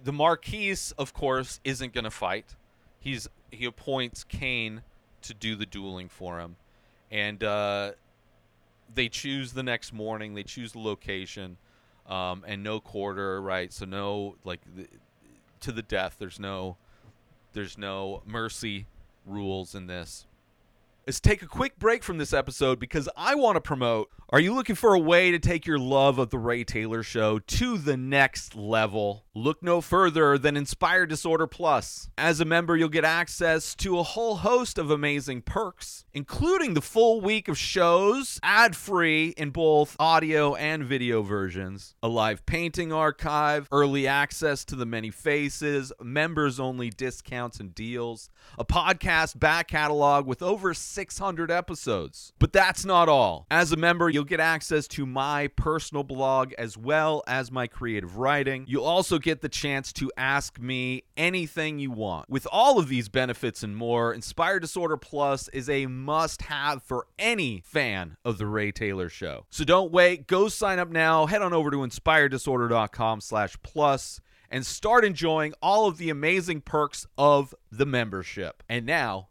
[0.04, 2.56] the Marquise, of course, isn't going to fight.
[2.98, 4.82] He's he appoints Caine
[5.22, 6.56] to do the dueling for him,
[7.10, 7.92] and uh,
[8.94, 10.34] they choose the next morning.
[10.34, 11.56] They choose the location,
[12.10, 13.72] um, and no quarter, right?
[13.72, 14.86] So no like the,
[15.60, 16.16] to the death.
[16.18, 16.76] There's no
[17.52, 18.86] there's no mercy
[19.26, 20.26] rules in this
[21.06, 24.10] is take a quick break from this episode because I want to promote.
[24.30, 27.40] Are you looking for a way to take your love of The Ray Taylor Show
[27.40, 29.24] to the next level?
[29.32, 32.10] Look no further than Inspired Disorder Plus.
[32.18, 36.80] As a member, you'll get access to a whole host of amazing perks, including the
[36.80, 42.92] full week of shows, ad free in both audio and video versions, a live painting
[42.92, 49.68] archive, early access to the many faces, members only discounts and deals, a podcast back
[49.68, 52.32] catalog with over 600 episodes.
[52.40, 53.46] But that's not all.
[53.48, 58.16] As a member, you'll get access to my personal blog as well as my creative
[58.16, 58.64] writing.
[58.66, 62.28] You'll also get the chance to ask me anything you want.
[62.28, 67.06] With all of these benefits and more, Inspired Disorder Plus is a must have for
[67.18, 69.46] any fan of The Ray Taylor Show.
[69.50, 70.26] So don't wait.
[70.26, 71.26] Go sign up now.
[71.26, 77.06] Head on over to inspireddisorder.com slash plus and start enjoying all of the amazing perks
[77.16, 78.62] of the membership.
[78.68, 79.28] And now,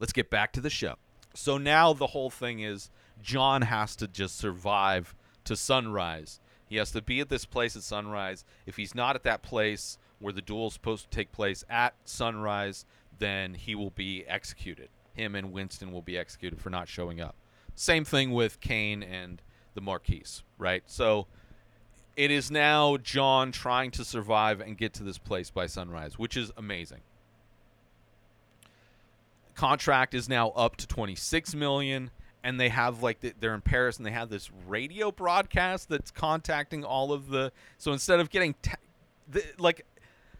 [0.00, 0.96] let's get back to the show.
[1.34, 2.90] So now the whole thing is
[3.22, 5.14] John has to just survive
[5.44, 6.40] to sunrise.
[6.68, 8.44] He has to be at this place at sunrise.
[8.66, 11.94] If he's not at that place where the duel is supposed to take place at
[12.04, 12.84] sunrise,
[13.18, 14.88] then he will be executed.
[15.14, 17.34] Him and Winston will be executed for not showing up.
[17.74, 19.40] Same thing with Caine and
[19.74, 20.82] the Marquise, right?
[20.86, 21.26] So
[22.16, 26.36] it is now John trying to survive and get to this place by sunrise, which
[26.36, 27.00] is amazing
[29.58, 32.10] contract is now up to 26 million
[32.48, 36.82] and they have like they're in Paris and they have this radio broadcast that's contacting
[36.82, 38.72] all of the so instead of getting te-
[39.30, 39.84] the, like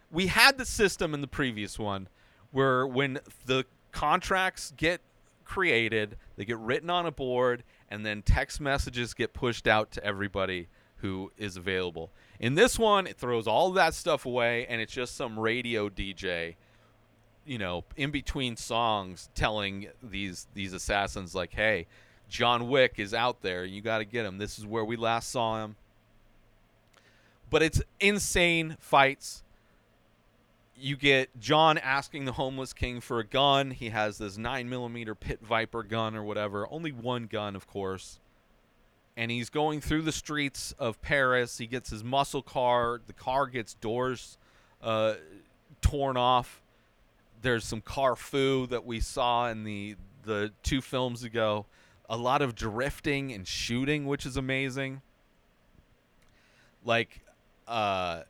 [0.09, 2.07] we had the system in the previous one
[2.49, 5.01] where when the contracts get
[5.45, 10.03] created they get written on a board and then text messages get pushed out to
[10.03, 12.11] everybody who is available.
[12.39, 16.55] In this one, it throws all that stuff away and it's just some radio DJ,
[17.49, 21.87] you know, in between songs telling these these assassins like, "Hey,
[22.29, 23.65] John Wick is out there.
[23.65, 24.37] You got to get him.
[24.37, 25.75] This is where we last saw him."
[27.49, 29.41] But it's insane fights.
[30.77, 33.71] You get John asking the homeless king for a gun.
[33.71, 36.67] He has this nine millimeter Pit Viper gun or whatever.
[36.69, 38.19] Only one gun, of course
[39.17, 41.57] and he's going through the streets of Paris.
[41.57, 43.01] He gets his muscle car.
[43.05, 44.37] The car gets doors
[44.81, 45.15] uh,
[45.81, 46.61] torn off.
[47.41, 51.65] There's some car fu that we saw in the the two films ago.
[52.09, 55.01] A lot of drifting and shooting, which is amazing.
[56.83, 57.21] Like,
[57.67, 58.23] uh,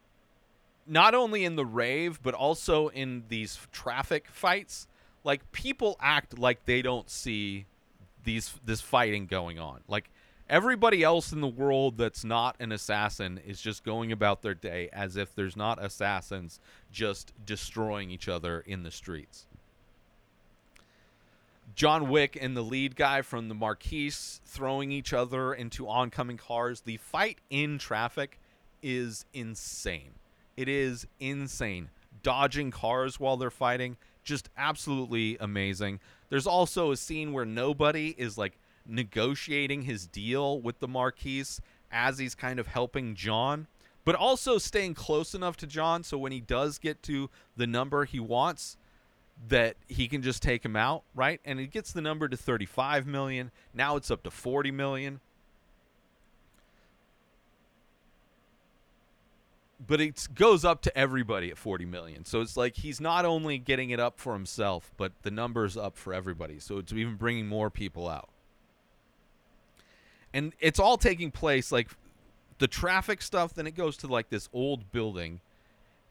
[0.86, 4.88] not only in the rave, but also in these traffic fights.
[5.24, 7.66] Like people act like they don't see
[8.24, 9.82] these this fighting going on.
[9.88, 10.10] Like
[10.50, 14.90] everybody else in the world that's not an assassin is just going about their day
[14.92, 16.60] as if there's not assassins
[16.92, 19.46] just destroying each other in the streets.
[21.76, 26.82] John Wick and the lead guy from the Marquise throwing each other into oncoming cars.
[26.82, 28.40] The fight in traffic
[28.82, 30.12] is insane.
[30.58, 31.90] It is insane.
[32.24, 36.00] Dodging cars while they're fighting, just absolutely amazing.
[36.30, 38.60] There's also a scene where nobody is like
[38.90, 41.62] negotiating his deal with the Marquise
[41.92, 43.68] as he's kind of helping John,
[44.06, 48.06] but also staying close enough to John so when he does get to the number
[48.06, 48.78] he wants,
[49.48, 51.40] that he can just take him out, right?
[51.46, 53.52] And he gets the number to 35 million.
[53.74, 55.22] Now it's up to 40 million.
[59.86, 62.26] But it goes up to everybody at 40 million.
[62.26, 65.96] So it's like he's not only getting it up for himself, but the number's up
[65.96, 66.60] for everybody.
[66.60, 68.30] So it's even bringing more people out
[70.34, 71.90] and it's all taking place like
[72.60, 75.40] the traffic stuff then it goes to like this old building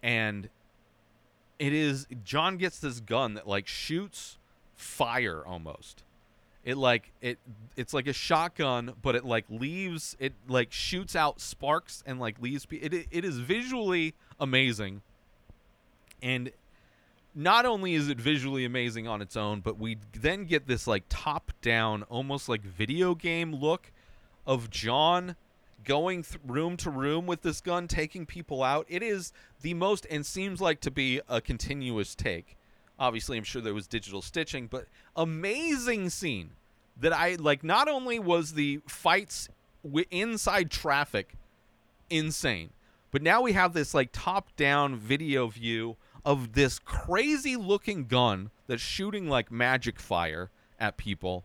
[0.03, 0.49] and
[1.59, 4.39] it is john gets this gun that like shoots
[4.79, 6.05] fire almost.
[6.65, 7.39] It like it
[7.77, 12.41] it's like a shotgun but it like leaves it like shoots out sparks and like
[12.41, 15.03] leaves it, it is visually amazing.
[16.23, 16.51] And
[17.35, 21.05] not only is it visually amazing on its own but we then get this like
[21.09, 23.91] top down almost like video game look
[24.49, 25.37] of John
[25.85, 28.87] going th- room to room with this gun, taking people out.
[28.89, 32.57] It is the most, and seems like to be a continuous take.
[32.99, 36.53] Obviously, I'm sure there was digital stitching, but amazing scene
[36.99, 37.63] that I like.
[37.63, 39.49] Not only was the fights
[39.85, 41.35] w- inside traffic
[42.11, 42.71] insane,
[43.11, 48.51] but now we have this like top down video view of this crazy looking gun
[48.67, 51.45] that's shooting like magic fire at people.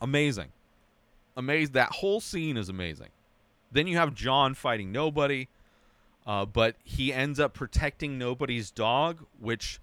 [0.00, 0.48] Amazing
[1.36, 1.72] amazing.
[1.72, 3.08] That whole scene is amazing.
[3.72, 5.48] Then you have John fighting nobody,
[6.26, 9.80] uh, but he ends up protecting nobody's dog, which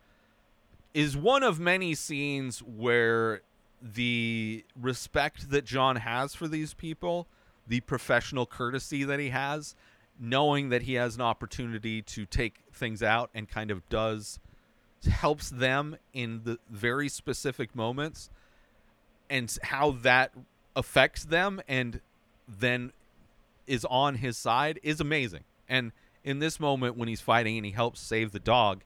[0.93, 3.41] is one of many scenes where
[3.81, 7.27] the respect that John has for these people,
[7.67, 9.75] the professional courtesy that he has,
[10.19, 14.39] knowing that he has an opportunity to take things out and kind of does
[15.05, 18.29] helps them in the very specific moments
[19.29, 20.31] and how that
[20.77, 21.99] affects them and
[22.47, 22.93] then
[23.65, 25.43] is on his side is amazing.
[25.67, 25.91] And
[26.23, 28.83] in this moment when he's fighting and he helps save the dog,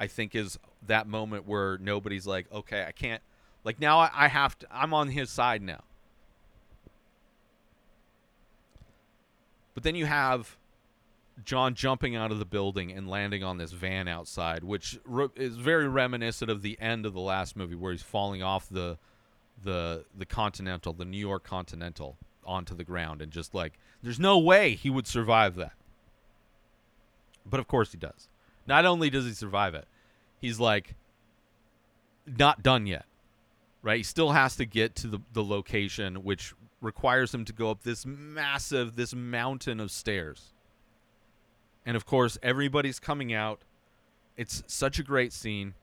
[0.00, 3.22] I think is that moment where nobody's like, okay, I can't.
[3.64, 4.66] Like now I, I have to.
[4.72, 5.82] I'm on his side now.
[9.74, 10.56] But then you have
[11.44, 15.56] John jumping out of the building and landing on this van outside, which re- is
[15.56, 18.96] very reminiscent of the end of the last movie where he's falling off the
[19.62, 24.38] the the Continental, the New York Continental, onto the ground, and just like there's no
[24.38, 25.72] way he would survive that.
[27.44, 28.28] But of course he does.
[28.66, 29.86] Not only does he survive it,
[30.40, 30.94] he's like
[32.26, 33.06] not done yet.
[33.82, 33.98] Right?
[33.98, 37.84] He still has to get to the, the location, which requires him to go up
[37.84, 40.52] this massive, this mountain of stairs.
[41.84, 43.60] And of course, everybody's coming out.
[44.36, 45.74] It's such a great scene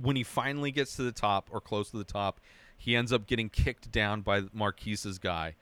[0.00, 2.40] when he finally gets to the top or close to the top,
[2.76, 5.54] he ends up getting kicked down by Marquise's guy,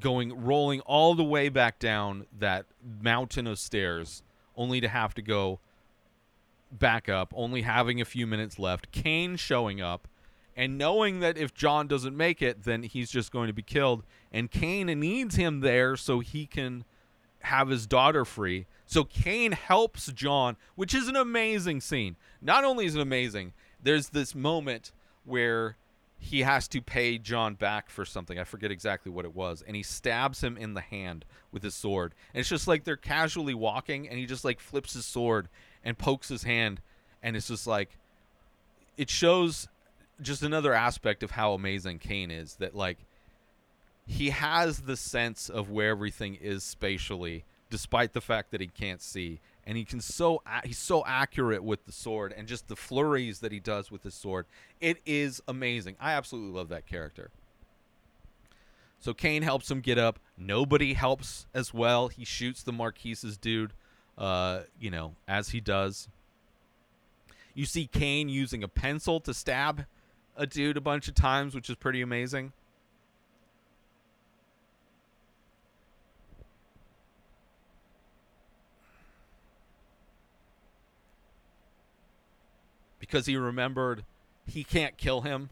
[0.00, 2.66] going rolling all the way back down that
[3.02, 4.22] mountain of stairs,
[4.56, 5.60] only to have to go
[6.70, 8.90] back up, only having a few minutes left.
[8.92, 10.08] Caine showing up
[10.56, 14.04] and knowing that if John doesn't make it, then he's just going to be killed.
[14.32, 16.84] And Caine needs him there so he can
[17.44, 18.66] have his daughter free.
[18.86, 22.16] So Caine helps John, which is an amazing scene.
[22.42, 24.92] Not only is it amazing, there's this moment
[25.24, 25.76] where
[26.18, 28.38] he has to pay John back for something.
[28.38, 29.62] I forget exactly what it was.
[29.66, 32.14] And he stabs him in the hand with his sword.
[32.32, 35.48] And it's just like they're casually walking and he just like flips his sword
[35.84, 36.80] and pokes his hand
[37.22, 37.98] and it's just like
[38.96, 39.66] it shows
[40.20, 42.98] just another aspect of how amazing Caine is that like
[44.06, 49.02] he has the sense of where everything is spatially despite the fact that he can't
[49.02, 49.40] see.
[49.66, 53.50] And he can so he's so accurate with the sword and just the flurries that
[53.50, 54.46] he does with his sword.
[54.80, 55.96] It is amazing.
[55.98, 57.30] I absolutely love that character.
[59.00, 60.18] So Caine helps him get up.
[60.38, 62.08] Nobody helps as well.
[62.08, 63.72] He shoots the marquise's dude
[64.16, 66.08] uh you know as he does.
[67.54, 69.86] You see Caine using a pencil to stab
[70.36, 72.52] a dude a bunch of times which is pretty amazing
[83.04, 84.02] because he remembered
[84.46, 85.50] he can't kill him,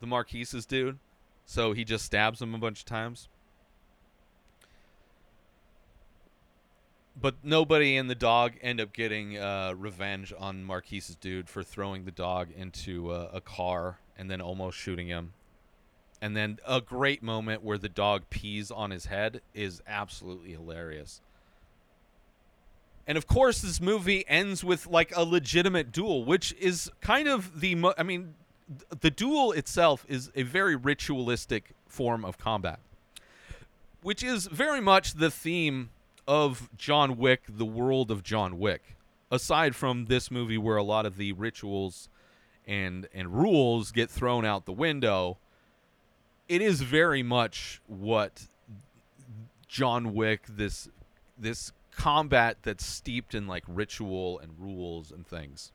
[0.00, 0.98] the Marquise's dude,
[1.46, 3.28] so he just stabs him a bunch of times.
[7.14, 12.04] But nobody and the dog end up getting uh, revenge on Marquise's dude for throwing
[12.04, 15.34] the dog into uh, a car and then almost shooting him.
[16.20, 21.20] And then a great moment where the dog pees on his head is absolutely hilarious.
[23.06, 27.60] And of course, this movie ends with like a legitimate duel, which is kind of
[27.60, 27.74] the.
[27.74, 28.34] Mo- I mean,
[28.68, 32.78] th- the duel itself is a very ritualistic form of combat,
[34.02, 35.90] which is very much the theme
[36.28, 38.96] of John Wick, the world of John Wick.
[39.30, 42.08] Aside from this movie, where a lot of the rituals
[42.66, 45.38] and and rules get thrown out the window,
[46.48, 48.46] it is very much what
[49.66, 50.88] John Wick this
[51.38, 55.72] this combat that's steeped in like ritual and rules and things.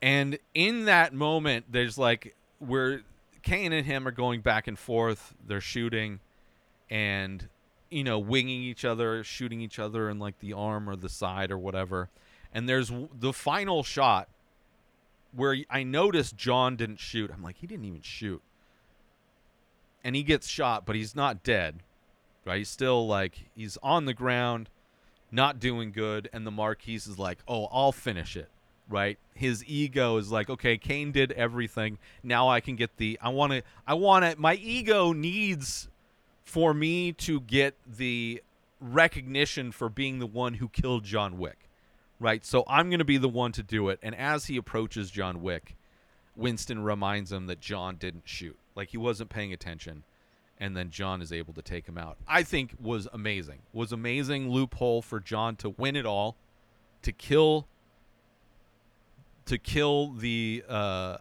[0.00, 3.02] And in that moment, there's like where
[3.42, 5.34] Caine and him are going back and forth.
[5.46, 6.20] They're shooting
[6.90, 7.48] and,
[7.90, 11.50] you know, winging each other, shooting each other in like the arm or the side
[11.50, 12.10] or whatever.
[12.52, 14.28] And there's the final shot
[15.32, 17.30] where I noticed John didn't shoot.
[17.32, 18.42] I'm like, he didn't even shoot.
[20.04, 21.82] And he gets shot, but he's not dead
[22.44, 22.58] right?
[22.58, 24.70] He's still like he's on the ground,
[25.30, 28.50] not doing good, and the Marquise is like, "Oh, I'll finish it."
[28.88, 29.18] Right?
[29.34, 31.98] His ego is like, "Okay, Caine did everything.
[32.22, 35.88] Now I can get the I want to I want to my ego needs
[36.44, 38.42] for me to get the
[38.80, 41.68] recognition for being the one who killed John Wick."
[42.20, 42.44] Right?
[42.44, 44.00] So I'm going to be the one to do it.
[44.02, 45.76] And as he approaches John Wick,
[46.34, 48.58] Winston reminds him that John didn't shoot.
[48.74, 50.02] Like he wasn't paying attention
[50.58, 52.16] and then John is able to take him out.
[52.26, 53.60] I think was amazing.
[53.72, 56.36] Was amazing loophole for John to win it all,
[57.02, 57.66] to kill
[59.46, 61.18] to kill the uh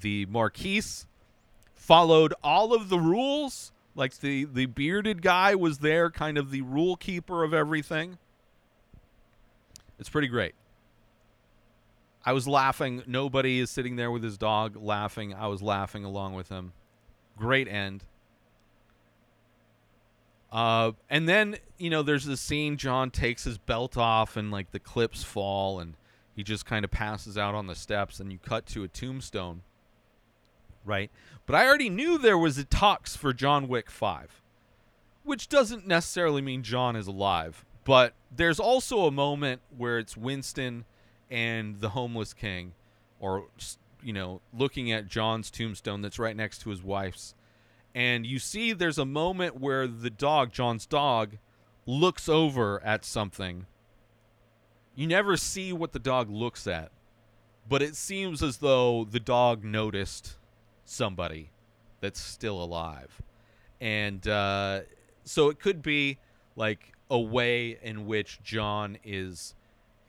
[0.00, 1.06] the Marquise,
[1.74, 3.72] followed all of the rules.
[3.94, 8.18] Like the the bearded guy was there, kind of the rule keeper of everything.
[9.98, 10.54] It's pretty great.
[12.24, 13.02] I was laughing.
[13.06, 15.34] Nobody is sitting there with his dog laughing.
[15.34, 16.72] I was laughing along with him.
[17.36, 18.04] Great end.
[20.52, 22.76] Uh, and then you know, there's this scene.
[22.76, 25.94] John takes his belt off, and like the clips fall, and
[26.36, 28.20] he just kind of passes out on the steps.
[28.20, 29.62] And you cut to a tombstone,
[30.84, 31.10] right?
[31.46, 34.42] But I already knew there was a tux for John Wick Five,
[35.24, 37.64] which doesn't necessarily mean John is alive.
[37.84, 40.84] But there's also a moment where it's Winston
[41.30, 42.74] and the homeless king,
[43.18, 43.46] or
[44.02, 47.34] you know, looking at John's tombstone that's right next to his wife's
[47.94, 51.36] and you see there's a moment where the dog, John's dog,
[51.86, 53.66] looks over at something.
[54.94, 56.90] You never see what the dog looks at,
[57.68, 60.36] but it seems as though the dog noticed
[60.84, 61.50] somebody
[62.00, 63.22] that's still alive.
[63.80, 64.80] And uh,
[65.24, 66.18] so it could be
[66.56, 69.54] like a way in which John is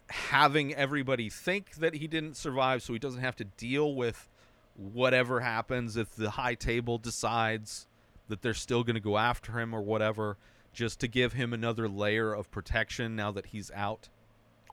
[0.10, 4.28] having everybody think that he didn't survive so he doesn't have to deal with
[4.76, 7.88] whatever happens if the high table decides
[8.28, 10.38] that they're still going to go after him or whatever
[10.74, 14.09] just to give him another layer of protection now that he's out.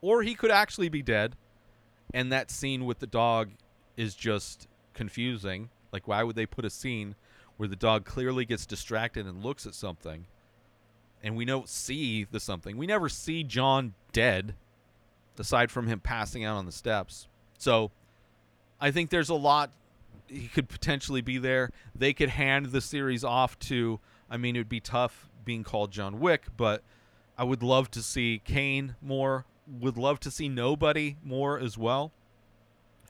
[0.01, 1.37] Or he could actually be dead
[2.15, 3.51] and that scene with the dog
[3.97, 5.69] is just confusing.
[5.93, 7.15] Like why would they put a scene
[7.57, 10.27] where the dog clearly gets distracted and looks at something
[11.23, 12.79] and we don't see the something?
[12.79, 14.55] We never see John dead
[15.39, 17.27] aside from him passing out on the steps.
[17.59, 17.91] So
[18.81, 19.71] I think there's a lot
[20.31, 21.71] he could potentially be there.
[21.95, 24.01] They could hand the series off to.
[24.31, 26.83] I mean, it would be tough being called John Wick, but
[27.37, 29.45] I would love to see Caine more.
[29.67, 32.13] Would love to see nobody more as well.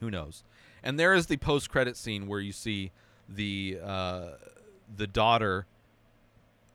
[0.00, 0.44] Who knows?
[0.82, 2.90] And there is the post-credit scene where you see
[3.28, 4.28] the uh,
[4.96, 5.66] the daughter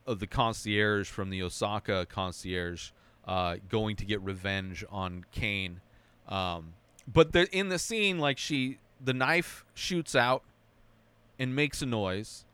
[0.05, 2.91] of the concierge from the Osaka concierge
[3.27, 5.81] uh, going to get revenge on Caine.
[6.27, 6.73] Um,
[7.07, 10.43] but the, in the scene, like she, the knife shoots out
[11.39, 12.45] and makes a noise,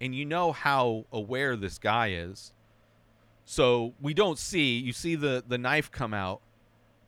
[0.00, 2.52] and you know how aware this guy is.
[3.44, 4.78] So we don't see.
[4.78, 6.40] You see the the knife come out,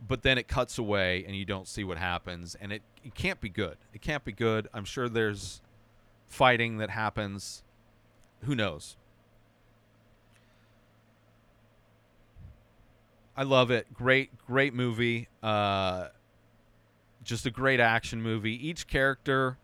[0.07, 3.40] but then it cuts away, and you don't see what happens, and it it can't
[3.40, 3.76] be good.
[3.94, 4.68] It can't be good.
[4.74, 5.62] I'm sure there's
[6.28, 7.62] fighting that happens.
[8.42, 8.96] Who knows?
[13.36, 13.94] I love it.
[13.94, 15.28] Great, great movie.
[15.42, 16.09] Uh,
[17.29, 18.66] just a great action movie.
[18.66, 19.59] Each character,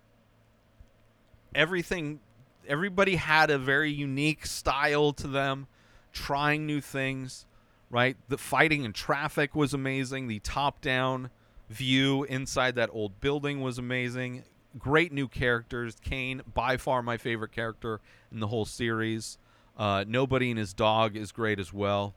[1.54, 2.20] everything,
[2.68, 5.66] everybody had a very unique style to them,
[6.12, 7.46] trying new things.
[7.90, 10.26] Right, the fighting in traffic was amazing.
[10.26, 11.30] The top-down
[11.70, 14.42] view inside that old building was amazing.
[14.78, 15.96] Great new characters.
[16.02, 18.00] Caine, by far my favorite character
[18.32, 19.38] in the whole series.
[19.78, 22.14] Uh, Nobody and his dog is great as well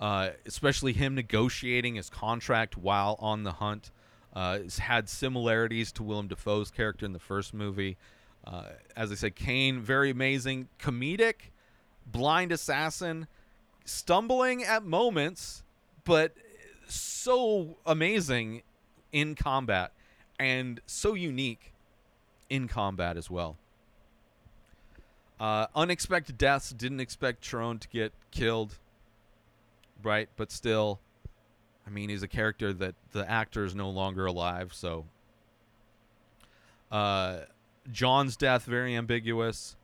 [0.00, 3.90] uh, especially him negotiating his contract while on the hunt.
[4.34, 7.96] Uh, had similarities to Willem Dafoe's character in the first movie.
[8.44, 8.64] Uh,
[8.96, 11.50] as I said, Caine, very amazing, comedic,
[12.04, 13.28] blind assassin,
[13.84, 15.62] stumbling at moments,
[16.04, 16.32] but
[16.88, 18.62] so amazing
[19.12, 19.92] in combat
[20.38, 21.72] and so unique
[22.50, 23.56] in combat as well.
[25.38, 26.70] Uh, unexpected deaths.
[26.70, 28.78] Didn't expect Charon to get killed
[30.04, 30.28] right?
[30.36, 31.00] But still,
[31.86, 34.72] I mean, he's a character that the actor is no longer alive.
[34.74, 35.06] So,
[36.90, 37.40] uh,
[37.90, 39.76] John's death very ambiguous.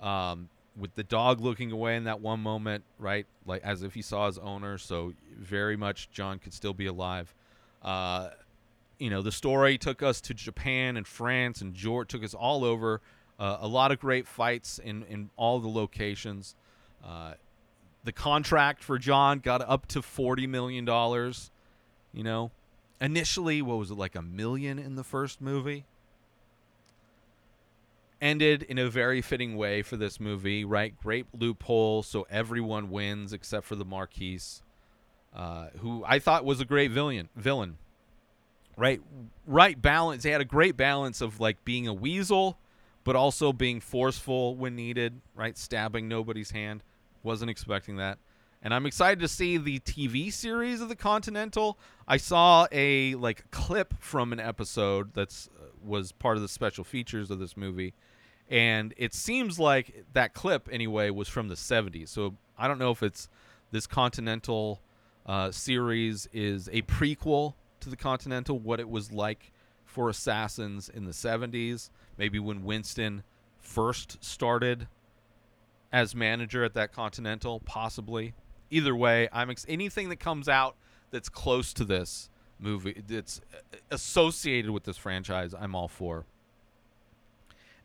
[0.00, 4.02] Um, with the dog looking away in that one moment, right, like as if he
[4.02, 4.78] saw his owner.
[4.78, 7.34] So very much John could still be alive.
[7.82, 8.30] Uh,
[8.98, 12.64] you know, the story took us to Japan and France and George took us all
[12.64, 13.00] over.
[13.38, 16.54] Uh, a lot of great fights in in all the locations.
[18.06, 21.50] The contract for John got up to forty million dollars.
[22.12, 22.52] You know,
[23.00, 25.84] initially, what was it like a million in the first movie?
[28.22, 30.94] Ended in a very fitting way for this movie, right?
[31.02, 34.62] Great loophole, so everyone wins except for the Marquise,
[35.34, 37.28] uh, who I thought was a great villain.
[37.34, 37.76] Villain,
[38.76, 39.02] right?
[39.48, 40.22] Right balance.
[40.22, 42.56] They had a great balance of like being a weasel,
[43.02, 45.58] but also being forceful when needed, right?
[45.58, 46.84] Stabbing nobody's hand.
[47.26, 48.18] Wasn't expecting that.
[48.62, 51.76] And I'm excited to see the TV series of the Continental.
[52.06, 56.84] I saw a like clip from an episode that's uh, was part of the special
[56.84, 57.94] features of this movie.
[58.48, 62.10] And it seems like that clip anyway was from the 70s.
[62.10, 63.28] So I don't know if it's
[63.72, 64.80] this Continental
[65.26, 69.50] uh, series is a prequel to the Continental, what it was like
[69.84, 73.24] for assassins in the 70s, maybe when Winston
[73.58, 74.86] first started
[75.92, 78.34] as manager at that Continental, possibly.
[78.70, 80.76] Either way, I'm ex- anything that comes out
[81.10, 82.28] that's close to this
[82.58, 86.26] movie, that's uh, associated with this franchise, I'm all for.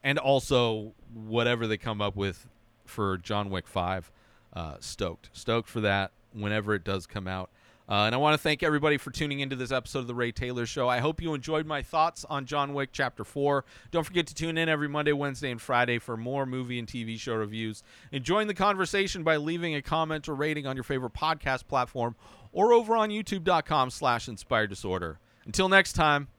[0.04, 2.47] And also, whatever they come up with
[2.86, 4.12] for John Wick Five,
[4.54, 7.49] uh, stoked, stoked for that whenever it does come out.
[7.92, 10.32] Uh, and I want to thank everybody for tuning into this episode of The Ray
[10.32, 10.88] Taylor Show.
[10.88, 13.66] I hope you enjoyed my thoughts on John Wick Chapter 4.
[13.92, 17.20] Don't forget to tune in every Monday, Wednesday, and Friday for more movie and TV
[17.20, 17.84] show reviews.
[18.14, 22.16] And join the conversation by leaving a comment or rating on your favorite podcast platform
[22.54, 25.20] or over on youtube.com slash inspired disorder.
[25.44, 26.30] Until next time,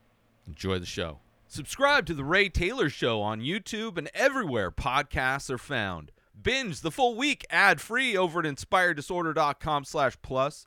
[0.47, 1.19] enjoy the show.
[1.49, 6.13] Subscribe to The Ray Taylor Show on YouTube and everywhere podcasts are found.
[6.43, 10.67] Binge the full week ad-free over at inspireddisorder.com slash plus